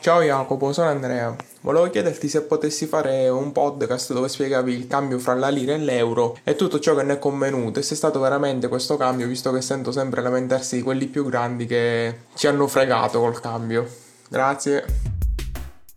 Ciao 0.00 0.22
Jacopo, 0.22 0.72
sono 0.72 0.88
Andrea. 0.88 1.36
Volevo 1.60 1.90
chiederti 1.90 2.26
se 2.26 2.40
potessi 2.44 2.86
fare 2.86 3.28
un 3.28 3.52
podcast 3.52 4.14
dove 4.14 4.30
spiegavi 4.30 4.72
il 4.72 4.86
cambio 4.86 5.18
fra 5.18 5.34
la 5.34 5.50
lira 5.50 5.74
e 5.74 5.76
l'euro 5.76 6.38
e 6.42 6.56
tutto 6.56 6.80
ciò 6.80 6.94
che 6.94 7.02
ne 7.02 7.12
è 7.12 7.18
convenuto 7.18 7.80
e 7.80 7.82
se 7.82 7.92
è 7.92 7.96
stato 7.98 8.18
veramente 8.18 8.68
questo 8.68 8.96
cambio, 8.96 9.26
visto 9.26 9.52
che 9.52 9.60
sento 9.60 9.92
sempre 9.92 10.22
lamentarsi 10.22 10.76
di 10.76 10.82
quelli 10.82 11.04
più 11.04 11.26
grandi 11.26 11.66
che 11.66 12.20
ci 12.34 12.46
hanno 12.46 12.66
fregato 12.66 13.20
col 13.20 13.38
cambio. 13.42 13.86
Grazie. 14.26 15.19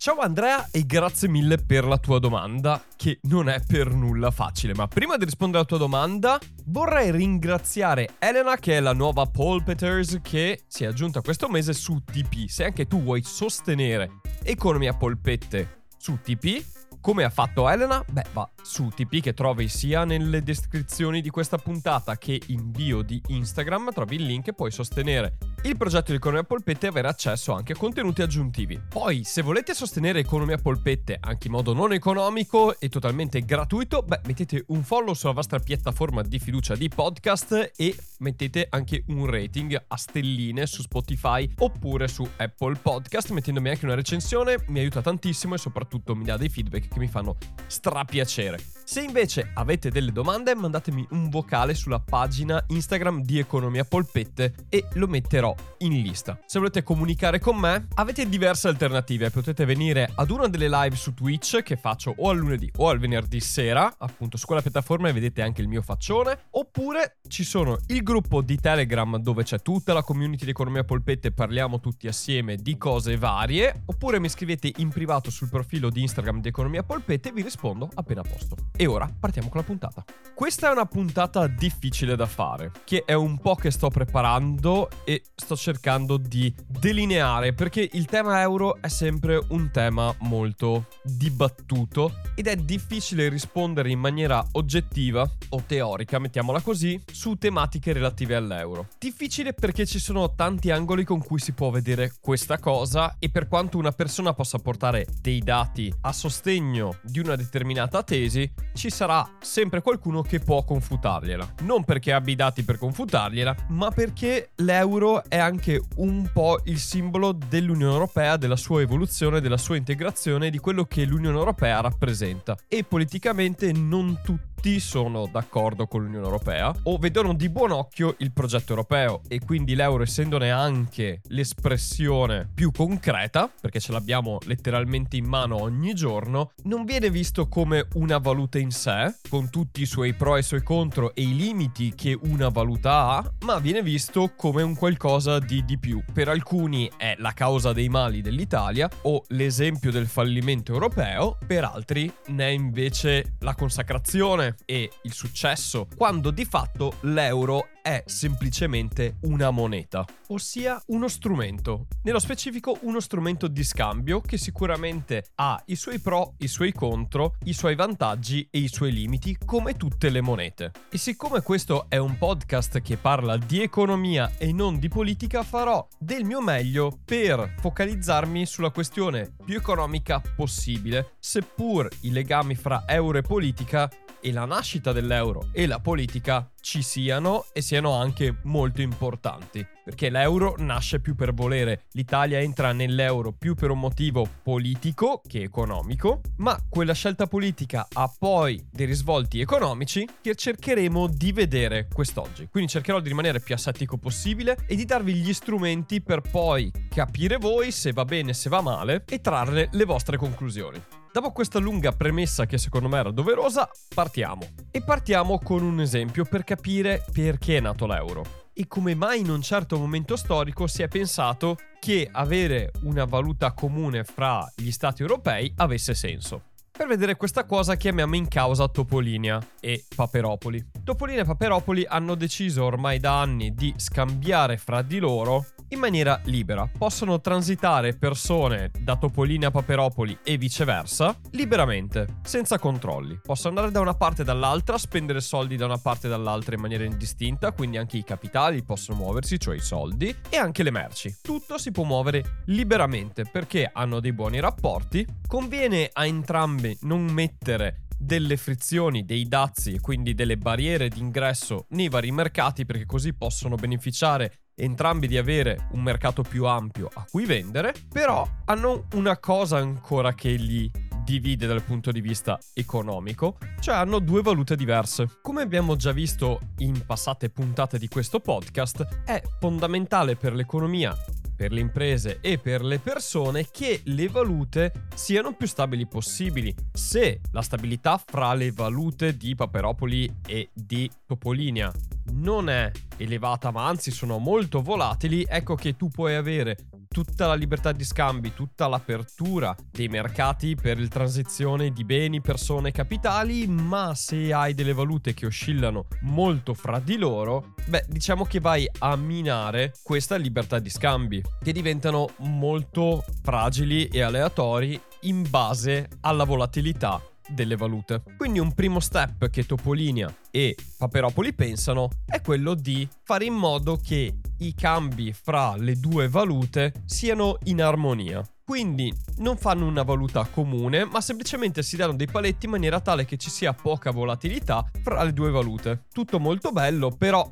Ciao 0.04 0.18
Andrea 0.18 0.68
e 0.70 0.86
grazie 0.86 1.30
mille 1.30 1.56
per 1.56 1.86
la 1.86 1.98
tua 1.98 2.20
domanda, 2.20 2.84
che 2.98 3.20
non 3.22 3.48
è 3.48 3.62
per 3.66 3.94
nulla 3.94 4.32
facile, 4.32 4.74
ma 4.74 4.86
prima 4.86 5.16
di 5.16 5.24
rispondere 5.24 5.60
alla 5.60 5.66
tua 5.66 5.78
domanda 5.78 6.38
vorrei 6.66 7.10
ringraziare 7.10 8.16
Elena 8.20 8.58
che 8.58 8.76
è 8.76 8.80
la 8.82 8.92
nuova 8.92 9.26
Polpeters 9.28 10.20
che 10.22 10.66
si 10.68 10.84
è 10.84 10.88
aggiunta 10.88 11.22
questo 11.22 11.48
mese 11.48 11.72
su 11.72 12.04
TP. 12.04 12.50
Se 12.50 12.66
anche 12.66 12.86
tu 12.86 13.02
vuoi 13.02 13.24
sostenere 13.24 14.20
Economia 14.44 14.92
Polpette 14.92 15.86
su 15.96 16.20
TP, 16.22 16.62
come 17.00 17.24
ha 17.24 17.30
fatto 17.30 17.70
Elena? 17.70 18.04
Beh, 18.06 18.26
va 18.34 18.52
su 18.62 18.90
TP 18.90 19.22
che 19.22 19.34
trovi 19.34 19.70
sia 19.70 20.04
nelle 20.04 20.42
descrizioni 20.42 21.22
di 21.22 21.30
questa 21.30 21.58
puntata 21.58 22.18
che 22.18 22.42
in 22.48 22.72
bio 22.72 23.04
di 23.04 23.22
Instagram, 23.28 23.94
trovi 23.94 24.18
il 24.18 24.26
link 24.26 24.50
e 24.50 24.54
puoi 24.54 24.72
sostenere 24.72 25.38
il 25.66 25.78
progetto 25.78 26.12
di 26.12 26.18
Economia 26.18 26.44
Polpette 26.44 26.88
avere 26.88 27.08
accesso 27.08 27.54
anche 27.54 27.72
a 27.72 27.78
contenuti 27.78 28.22
aggiuntivi. 28.22 28.82
Poi, 28.90 29.24
se 29.24 29.42
volete 29.42 29.74
sostenere 29.74 30.20
Economia 30.20 30.58
Polpette 30.58 31.18
anche 31.22 31.48
in 31.48 31.54
modo 31.54 31.74
non 31.74 31.94
economico 31.94 32.78
e 32.80 32.90
totalmente 32.90 33.42
gratuito, 33.46 34.02
beh, 34.02 34.22
mettete 34.26 34.66
un 34.68 34.84
follow 34.84 35.14
sulla 35.14 35.32
vostra 35.32 35.60
piattaforma 35.60 36.22
di 36.22 36.38
fiducia 36.38 36.76
di 36.76 36.90
podcast 36.90 37.72
e 37.78 37.96
mettete 38.20 38.68
anche 38.70 39.06
un 39.08 39.26
rating 39.26 39.82
a 39.88 39.96
stelline 39.96 40.66
su 40.66 40.82
Spotify 40.82 41.50
oppure 41.60 42.10
su 42.10 42.28
Apple 42.38 42.76
Podcast, 42.82 43.30
mettendomi 43.30 43.70
anche 43.70 43.86
una 43.86 43.96
recensione, 43.96 44.66
mi 44.68 44.80
aiuta 44.80 45.02
tantissimo 45.02 45.56
e 45.56 45.60
soprattutto 45.60 46.14
mi 46.14 46.26
dà 46.26 46.36
dei 46.36 46.50
feedback 46.50 46.90
che 46.90 47.00
mi 47.00 47.08
fanno 47.08 47.38
strapiacere. 47.68 48.60
Se 48.84 49.02
invece 49.02 49.52
avete 49.54 49.90
delle 49.90 50.12
domande, 50.12 50.54
mandatemi 50.56 51.08
un 51.12 51.30
vocale 51.30 51.74
sulla 51.74 52.02
pagina 52.02 52.62
Instagram 52.68 53.22
di 53.22 53.40
Economia 53.40 53.86
Polpette 53.86 54.54
e 54.68 54.88
lo 54.96 55.08
metterò 55.08 55.53
in 55.80 56.02
lista. 56.02 56.40
Se 56.46 56.60
volete 56.60 56.84
comunicare 56.84 57.40
con 57.40 57.58
me, 57.58 57.88
avete 57.96 58.28
diverse 58.28 58.68
alternative. 58.68 59.30
Potete 59.30 59.66
venire 59.66 60.12
ad 60.16 60.30
una 60.30 60.48
delle 60.48 60.70
live 60.70 60.96
su 60.96 61.14
Twitch 61.14 61.62
che 61.64 61.76
faccio 61.76 62.14
o 62.18 62.30
al 62.30 62.38
lunedì 62.38 62.72
o 62.78 62.90
al 62.90 63.00
venerdì 63.00 63.40
sera, 63.40 63.96
appunto 63.98 64.38
su 64.38 64.46
quella 64.46 64.62
piattaforma 64.62 65.10
e 65.10 65.14
vedete 65.14 65.42
anche 65.42 65.62
il 65.62 65.68
mio 65.68 65.82
faccione, 65.82 66.46
oppure 66.52 67.18
ci 67.28 67.44
sono 67.44 67.78
il 67.88 68.04
gruppo 68.04 68.42
di 68.42 68.58
Telegram 68.58 69.18
dove 69.18 69.44
c'è 69.44 69.62
tutta 69.62 69.94
la 69.94 70.04
community 70.04 70.46
di 70.46 70.52
Economia 70.52 70.84
Polpette 70.84 71.30
e 71.30 71.32
parliamo 71.32 71.80
tutti 71.80 72.08
assieme 72.08 72.56
di 72.56 72.78
cose 72.78 73.18
varie, 73.18 73.84
oppure 73.86 74.20
mi 74.20 74.30
scrivete 74.30 74.72
in 74.78 74.90
privato 74.90 75.30
sul 75.30 75.50
profilo 75.50 75.90
di 75.90 76.02
Instagram 76.02 76.42
di 76.42 76.50
Economia 76.50 76.84
Polpette 76.84 77.30
e 77.30 77.32
vi 77.32 77.42
rispondo 77.42 77.90
appena 77.94 78.22
posto. 78.22 78.56
E 78.76 78.86
ora 78.86 79.10
partiamo 79.20 79.50
con 79.50 79.60
la 79.60 79.66
puntata. 79.66 80.04
Questa 80.34 80.70
è 80.70 80.72
una 80.72 80.86
puntata 80.86 81.48
difficile 81.48 82.16
da 82.16 82.26
fare, 82.26 82.72
che 82.84 83.04
è 83.06 83.14
un 83.14 83.40
po' 83.40 83.56
che 83.56 83.72
sto 83.72 83.90
preparando 83.90 84.90
e 85.04 85.24
sto 85.44 85.56
cercando 85.58 86.16
di 86.16 86.54
delineare, 86.66 87.54
perché 87.54 87.88
il 87.92 88.06
tema 88.06 88.40
euro 88.42 88.78
è 88.82 88.88
sempre 88.88 89.42
un 89.50 89.72
tema 89.72 90.16
molto 90.22 90.88
dibattuto 91.04 92.22
ed 92.34 92.48
è 92.48 92.56
difficile 92.56 93.28
rispondere 93.28 93.92
in 93.92 94.00
maniera 94.00 94.44
oggettiva 94.54 95.30
o 95.50 95.64
teorica, 95.68 96.18
mettiamola 96.18 96.62
così, 96.62 97.02
su 97.12 97.36
tematiche 97.36 97.92
relative 97.92 98.36
all'euro. 98.36 98.88
Difficile 98.98 99.54
perché 99.54 99.86
ci 99.86 100.00
sono 100.00 100.34
tanti 100.34 100.72
angoli 100.72 101.04
con 101.04 101.22
cui 101.22 101.40
si 101.40 101.52
può 101.52 101.70
vedere 101.70 102.14
questa 102.22 102.58
cosa 102.58 103.18
e 103.20 103.30
per 103.30 103.50
quanto 103.50 103.78
una 103.78 103.92
persona 103.92 104.34
possa 104.34 104.60
portare 104.60 105.06
dei 105.22 105.40
dati 105.40 105.94
a 106.02 106.14
sostegno 106.14 107.00
di 107.04 107.20
una 107.20 107.36
determinata 107.36 108.02
tesi, 108.02 108.50
ci 108.74 108.90
sarà 108.90 109.28
sempre 109.40 109.82
qualcuno 109.82 110.22
che 110.22 110.40
può 110.40 110.64
confutargliela. 110.64 111.56
Non 111.62 111.84
perché 111.84 112.12
abbia 112.12 112.34
i 112.34 112.36
dati 112.36 112.64
per 112.64 112.78
confutargliela, 112.78 113.56
ma 113.70 113.92
perché 113.92 114.52
l'euro 114.56 115.24
è 115.28 115.38
anche 115.38 115.82
un 115.98 116.30
po' 116.34 116.60
il 116.66 116.80
simbolo 116.80 117.32
dell'Unione 117.32 117.94
Europea, 117.94 118.38
della 118.38 118.56
sua 118.56 118.82
evoluzione, 118.82 119.42
della 119.42 119.58
sua 119.58 119.76
integrazione, 119.76 120.50
di 120.50 120.60
quello 120.60 120.86
che 120.86 121.06
l'Unione 121.06 121.38
Europea 121.38 121.82
rappresenta. 121.82 122.58
E 122.68 122.84
politicamente 122.84 123.72
non 123.72 124.20
tutti 124.24 124.53
sono 124.80 125.28
d'accordo 125.32 125.88
con 125.88 126.04
l'Unione 126.04 126.26
Europea 126.26 126.74
o 126.84 126.98
vedono 126.98 127.34
di 127.34 127.50
buon 127.50 127.72
occhio 127.72 128.16
il 128.20 128.32
progetto 128.32 128.72
europeo 128.72 129.22
e 129.28 129.40
quindi 129.40 129.76
l'euro 129.76 130.04
essendone 130.04 130.52
anche 130.52 131.22
l'espressione 131.28 132.50
più 132.54 132.72
concreta, 132.72 133.52
perché 133.60 133.80
ce 133.80 133.92
l'abbiamo 133.92 134.38
letteralmente 134.46 135.18
in 135.18 135.26
mano 135.26 135.62
ogni 135.62 135.94
giorno, 135.94 136.52
non 136.64 136.86
viene 136.86 137.10
visto 137.10 137.48
come 137.48 137.88
una 137.94 138.18
valuta 138.18 138.60
in 138.60 138.72
sé, 138.72 139.16
con 139.30 139.50
tutti 139.50 139.82
i 139.82 139.86
suoi 139.86 140.14
pro 140.14 140.36
e 140.36 140.40
i 140.40 140.44
suoi 140.44 140.62
contro 140.62 141.16
e 141.16 141.22
i 141.22 141.36
limiti 141.36 141.94
che 141.96 142.18
una 142.24 142.50
valuta 142.50 143.10
ha, 143.10 143.32
ma 143.46 143.60
viene 143.60 143.82
visto 143.82 144.34
come 144.36 144.62
un 144.62 144.76
qualcosa 144.76 145.40
di 145.40 145.64
di 145.64 145.78
più. 145.78 146.04
Per 146.14 146.28
alcuni 146.28 146.90
è 146.98 147.16
la 147.18 147.32
causa 147.32 147.74
dei 147.74 147.90
mali 147.90 148.22
dell'Italia 148.22 148.90
o 149.04 149.24
l'esempio 149.30 149.92
del 149.92 150.08
fallimento 150.08 150.74
europeo, 150.74 151.38
per 151.46 151.64
altri 151.64 152.12
ne 152.28 152.48
è 152.48 152.52
invece 152.52 153.36
la 153.40 153.56
consacrazione 153.56 154.53
e 154.66 154.90
il 155.04 155.14
successo, 155.14 155.88
quando 155.96 156.32
di 156.32 156.46
fatto 156.46 156.98
l'euro 157.02 157.68
è 157.84 158.02
semplicemente 158.06 159.18
una 159.24 159.52
moneta, 159.52 160.06
ossia 160.28 160.82
uno 160.88 161.10
strumento. 161.10 161.88
Nello 162.04 162.20
specifico 162.20 162.78
uno 162.84 163.02
strumento 163.02 163.50
di 163.50 163.62
scambio 163.62 164.22
che 164.22 164.38
sicuramente 164.38 165.26
ha 165.36 165.62
i 165.66 165.76
suoi 165.76 166.00
pro, 166.00 166.36
i 166.38 166.48
suoi 166.48 166.72
contro, 166.72 167.36
i 167.44 167.54
suoi 167.54 167.76
vantaggi 167.76 168.48
e 168.50 168.60
i 168.60 168.70
suoi 168.70 168.94
limiti, 168.94 169.38
come 169.44 169.76
tutte 169.76 170.10
le 170.10 170.22
monete. 170.22 170.72
E 170.90 170.98
siccome 170.98 171.42
questo 171.42 171.88
è 171.90 171.98
un 171.98 172.18
podcast 172.18 172.80
che 172.82 172.96
parla 172.96 173.36
di 173.36 173.62
economia 173.62 174.32
e 174.38 174.54
non 174.54 174.80
di 174.80 174.88
politica, 174.88 175.44
farò 175.44 175.86
del 176.00 176.24
mio 176.24 176.42
meglio 176.42 177.00
per 177.04 177.56
focalizzarmi 177.60 178.46
sulla 178.46 178.72
questione 178.72 179.34
più 179.44 179.58
economica 179.58 180.22
possibile, 180.38 181.16
seppur 181.20 181.90
i 182.04 182.12
legami 182.12 182.56
fra 182.56 182.86
euro 182.88 183.18
e 183.18 183.22
politica 183.22 183.90
e 184.24 184.32
la 184.32 184.46
nascita 184.46 184.94
dell'euro 184.94 185.50
e 185.52 185.68
la 185.68 185.80
politica 185.80 186.50
ci 186.62 186.82
siano 186.82 187.46
e 187.52 187.62
siano 187.74 187.96
anche 187.96 188.36
molto 188.44 188.84
importanti. 188.84 189.66
Perché 189.84 190.12
l'euro 190.12 190.54
nasce 190.60 191.00
più 191.00 191.16
per 191.16 191.34
volere, 191.34 191.86
l'Italia 191.94 192.38
entra 192.38 192.72
nell'euro 192.72 193.32
più 193.32 193.56
per 193.56 193.72
un 193.72 193.80
motivo 193.80 194.30
politico 194.44 195.24
che 195.28 195.42
economico, 195.42 196.22
ma 196.38 196.56
quella 196.70 196.94
scelta 196.94 197.26
politica 197.26 197.88
ha 197.92 198.14
poi 198.16 198.64
dei 198.72 198.86
risvolti 198.86 199.42
economici 199.42 200.08
che 200.22 200.36
cercheremo 200.36 201.08
di 201.08 201.32
vedere 201.32 201.88
quest'oggi. 201.92 202.48
Quindi 202.48 202.70
cercherò 202.70 203.00
di 203.00 203.10
rimanere 203.10 203.40
più 203.40 203.56
assettico 203.56 203.98
possibile 203.98 204.56
e 204.68 204.76
di 204.76 204.86
darvi 204.86 205.16
gli 205.16 205.34
strumenti 205.34 206.00
per 206.00 206.22
poi 206.22 206.72
capire 206.90 207.38
voi 207.38 207.72
se 207.72 207.92
va 207.92 208.06
bene, 208.06 208.34
se 208.34 208.50
va 208.50 208.62
male 208.62 209.04
e 209.10 209.20
trarre 209.20 209.70
le 209.72 209.86
vostre 209.86 210.16
conclusioni. 210.16 211.03
Dopo 211.14 211.32
questa 211.32 211.60
lunga 211.60 211.92
premessa 211.92 212.48
che 212.48 212.58
secondo 212.58 212.90
me 212.90 212.98
era 212.98 213.12
doverosa, 213.12 213.70
partiamo. 213.94 214.48
E 214.72 214.82
partiamo 214.82 215.38
con 215.38 215.62
un 215.62 215.80
esempio 215.80 216.26
per 216.26 216.44
capire 216.44 217.06
perché 217.14 217.58
è 217.58 217.60
nato 217.60 217.86
l'euro 217.86 218.42
e 218.52 218.66
come 218.68 218.96
mai 218.96 219.20
in 219.20 219.30
un 219.30 219.44
certo 219.44 219.78
momento 219.78 220.16
storico 220.16 220.66
si 220.66 220.82
è 220.82 220.88
pensato 220.88 221.58
che 221.80 222.10
avere 222.12 222.72
una 222.82 223.06
valuta 223.06 223.52
comune 223.54 224.04
fra 224.04 224.44
gli 224.56 224.72
stati 224.72 225.04
europei 225.04 225.54
avesse 225.58 225.94
senso. 225.94 226.46
Per 226.76 226.88
vedere 226.88 227.16
questa 227.16 227.46
cosa 227.46 227.76
chiamiamo 227.76 228.16
in 228.16 228.28
causa 228.28 228.68
Topolinia 228.68 229.40
e 229.60 229.86
Paperopoli. 229.96 230.72
Topolinia 230.84 231.22
e 231.22 231.26
Paperopoli 231.26 231.86
hanno 231.88 232.16
deciso 232.16 232.64
ormai 232.64 232.98
da 232.98 233.22
anni 233.22 233.54
di 233.54 233.72
scambiare 233.78 234.58
fra 234.58 234.82
di 234.82 234.98
loro 234.98 235.46
in 235.74 235.80
maniera 235.80 236.20
libera. 236.26 236.70
Possono 236.78 237.20
transitare 237.20 237.96
persone 237.96 238.72
da 238.80 238.96
Topolini 238.96 239.46
a 239.46 239.52
Paperopoli 239.52 240.20
e 240.24 240.38
viceversa 240.38 241.18
liberamente, 241.32 242.20
senza 242.24 242.60
controlli. 242.60 243.20
Possono 243.22 243.50
andare 243.50 243.72
da 243.72 243.80
una 243.80 243.96
parte 243.96 244.22
e 244.22 244.26
dall'altra, 244.26 244.78
spendere 244.78 245.20
soldi 245.20 245.58
da 245.58 245.66
una 245.66 245.78
parte 245.78 246.08
e 246.08 246.10
dall'altra 246.10 246.56
in 246.56 246.62
maniera 246.62 246.84
indistinta, 246.84 247.52
quindi 247.52 247.78
anche 247.78 247.98
i 247.98 248.04
capitali 248.04 248.64
possono 248.64 249.00
muoversi, 249.00 249.40
cioè 249.40 249.56
i 249.56 249.60
soldi, 249.62 250.16
e 250.30 250.38
anche 250.38 250.64
le 250.64 250.72
merci. 250.72 251.18
Tutto 251.22 251.58
si 251.58 251.72
può 251.72 251.84
muovere 251.84 252.42
liberamente 252.46 253.26
perché 253.26 253.70
hanno 253.72 254.00
dei 254.00 254.14
buoni 254.14 254.40
rapporti. 254.40 255.06
Conviene 255.28 255.90
a 255.92 256.06
entrambi 256.06 256.78
non 256.82 257.04
mettere 257.06 257.84
delle 257.98 258.38
frizioni, 258.38 259.06
dei 259.06 259.28
dazi 259.28 259.74
e 259.74 259.80
quindi 259.80 260.14
delle 260.14 260.38
barriere 260.38 260.90
d'ingresso 260.90 261.68
nei 261.70 261.88
vari 261.88 262.12
mercati 262.12 262.66
perché 262.66 262.86
così 262.86 263.14
possono 263.14 263.56
beneficiare 263.56 264.43
entrambi 264.56 265.08
di 265.08 265.18
avere 265.18 265.68
un 265.72 265.82
mercato 265.82 266.22
più 266.24 266.46
ampio 266.46 266.90
a 266.94 267.06
cui 267.10 267.26
vendere, 267.26 267.74
però 267.90 268.28
hanno 268.46 268.86
una 268.94 269.18
cosa 269.18 269.58
ancora 269.58 270.14
che 270.14 270.30
li 270.32 270.72
divide 271.04 271.48
dal 271.48 271.64
punto 271.64 271.92
di 271.92 272.02
vista 272.02 272.40
economico, 272.54 273.38
cioè 273.60 273.76
hanno 273.76 274.00
due 274.00 274.22
valute 274.22 274.56
diverse. 274.56 275.20
Come 275.22 275.42
abbiamo 275.42 275.76
già 275.76 275.92
visto 275.92 276.40
in 276.60 276.86
passate 276.86 277.30
puntate 277.30 277.78
di 277.78 277.88
questo 277.88 278.20
podcast, 278.20 279.04
è 279.06 279.22
fondamentale 279.40 280.16
per 280.16 280.34
l'economia 280.34 280.96
per 281.36 281.52
le 281.52 281.60
imprese 281.60 282.20
e 282.22 282.38
per 282.38 282.64
le 282.64 282.80
persone 282.80 283.48
che 283.50 283.82
le 283.86 284.08
valute 284.08 284.88
siano 284.94 285.34
più 285.34 285.48
stabili 285.48 285.88
possibili. 285.88 286.54
Se 286.72 287.22
la 287.32 287.42
stabilità 287.42 288.02
fra 288.04 288.34
le 288.34 288.52
valute 288.52 289.18
di 289.18 289.36
Paperopoli 289.36 290.12
e 290.26 290.50
di 290.54 290.90
Topolinia 291.06 291.72
non 292.12 292.50
è 292.50 292.72
elevata, 292.98 293.52
ma 293.52 293.68
anzi 293.68 293.92
sono 293.92 294.18
molto 294.18 294.62
volatili, 294.62 295.26
ecco 295.28 295.56
che 295.56 295.76
tu 295.76 295.90
puoi 295.90 296.16
avere 296.16 296.58
tutta 296.94 297.26
la 297.26 297.34
libertà 297.34 297.72
di 297.72 297.84
scambi, 297.84 298.36
tutta 298.36 298.68
l'apertura 298.68 299.56
dei 299.72 299.88
mercati 299.88 300.54
per 300.56 300.78
il 300.80 300.90
transizione 300.90 301.72
di 301.72 301.84
beni, 301.84 302.22
persone 302.22 302.70
e 302.70 302.72
capitali, 302.72 303.48
ma 303.48 303.96
se 303.96 304.32
hai 304.32 304.54
delle 304.54 304.74
valute 304.74 305.16
che 305.16 305.26
oscillano 305.26 305.88
molto 306.02 306.54
fra 306.54 306.80
di 306.80 306.98
loro, 306.98 307.56
beh, 307.66 307.86
diciamo 307.90 308.26
che 308.26 308.40
vai 308.40 308.70
a 308.80 308.96
minare 308.96 309.74
questa 309.82 310.16
libertà 310.18 310.60
di 310.60 310.70
scambi, 310.70 311.22
che 311.44 311.52
diventano 311.52 312.12
molto 312.20 313.04
fragili 313.24 313.88
e 313.88 314.02
aleatori 314.02 314.80
in 315.02 315.26
base 315.28 315.90
alla 316.02 316.26
volatilità 316.26 317.02
delle 317.30 317.56
valute. 317.56 318.04
Quindi 318.18 318.40
un 318.40 318.54
primo 318.54 318.80
step 318.80 319.30
che 319.30 319.46
Topolinia 319.46 320.14
e 320.32 320.56
Paperopoli 320.78 321.34
pensano 321.34 321.90
è 322.06 322.22
quello 322.22 322.54
di 322.54 322.88
fare 323.04 323.26
in 323.26 323.34
modo 323.34 323.78
che 323.78 324.16
i 324.40 324.54
cambi 324.56 325.14
fra 325.14 325.56
le 325.56 325.80
due 325.80 326.08
valute 326.08 326.74
siano 326.86 327.38
in 327.44 327.62
armonia. 327.62 328.26
Quindi 328.46 328.94
non 329.18 329.38
fanno 329.38 329.66
una 329.66 329.84
valuta 329.84 330.26
comune, 330.26 330.84
ma 330.84 331.00
semplicemente 331.00 331.64
si 331.64 331.78
danno 331.78 331.94
dei 331.94 332.08
paletti 332.08 332.46
in 332.46 332.52
maniera 332.52 332.82
tale 332.82 333.06
che 333.06 333.16
ci 333.16 333.30
sia 333.30 333.54
poca 333.54 333.92
volatilità 333.92 334.70
fra 334.82 335.02
le 335.04 335.14
due 335.14 335.32
valute. 335.32 335.86
Tutto 335.94 336.20
molto 336.20 336.52
bello, 336.52 336.90
però 336.90 337.30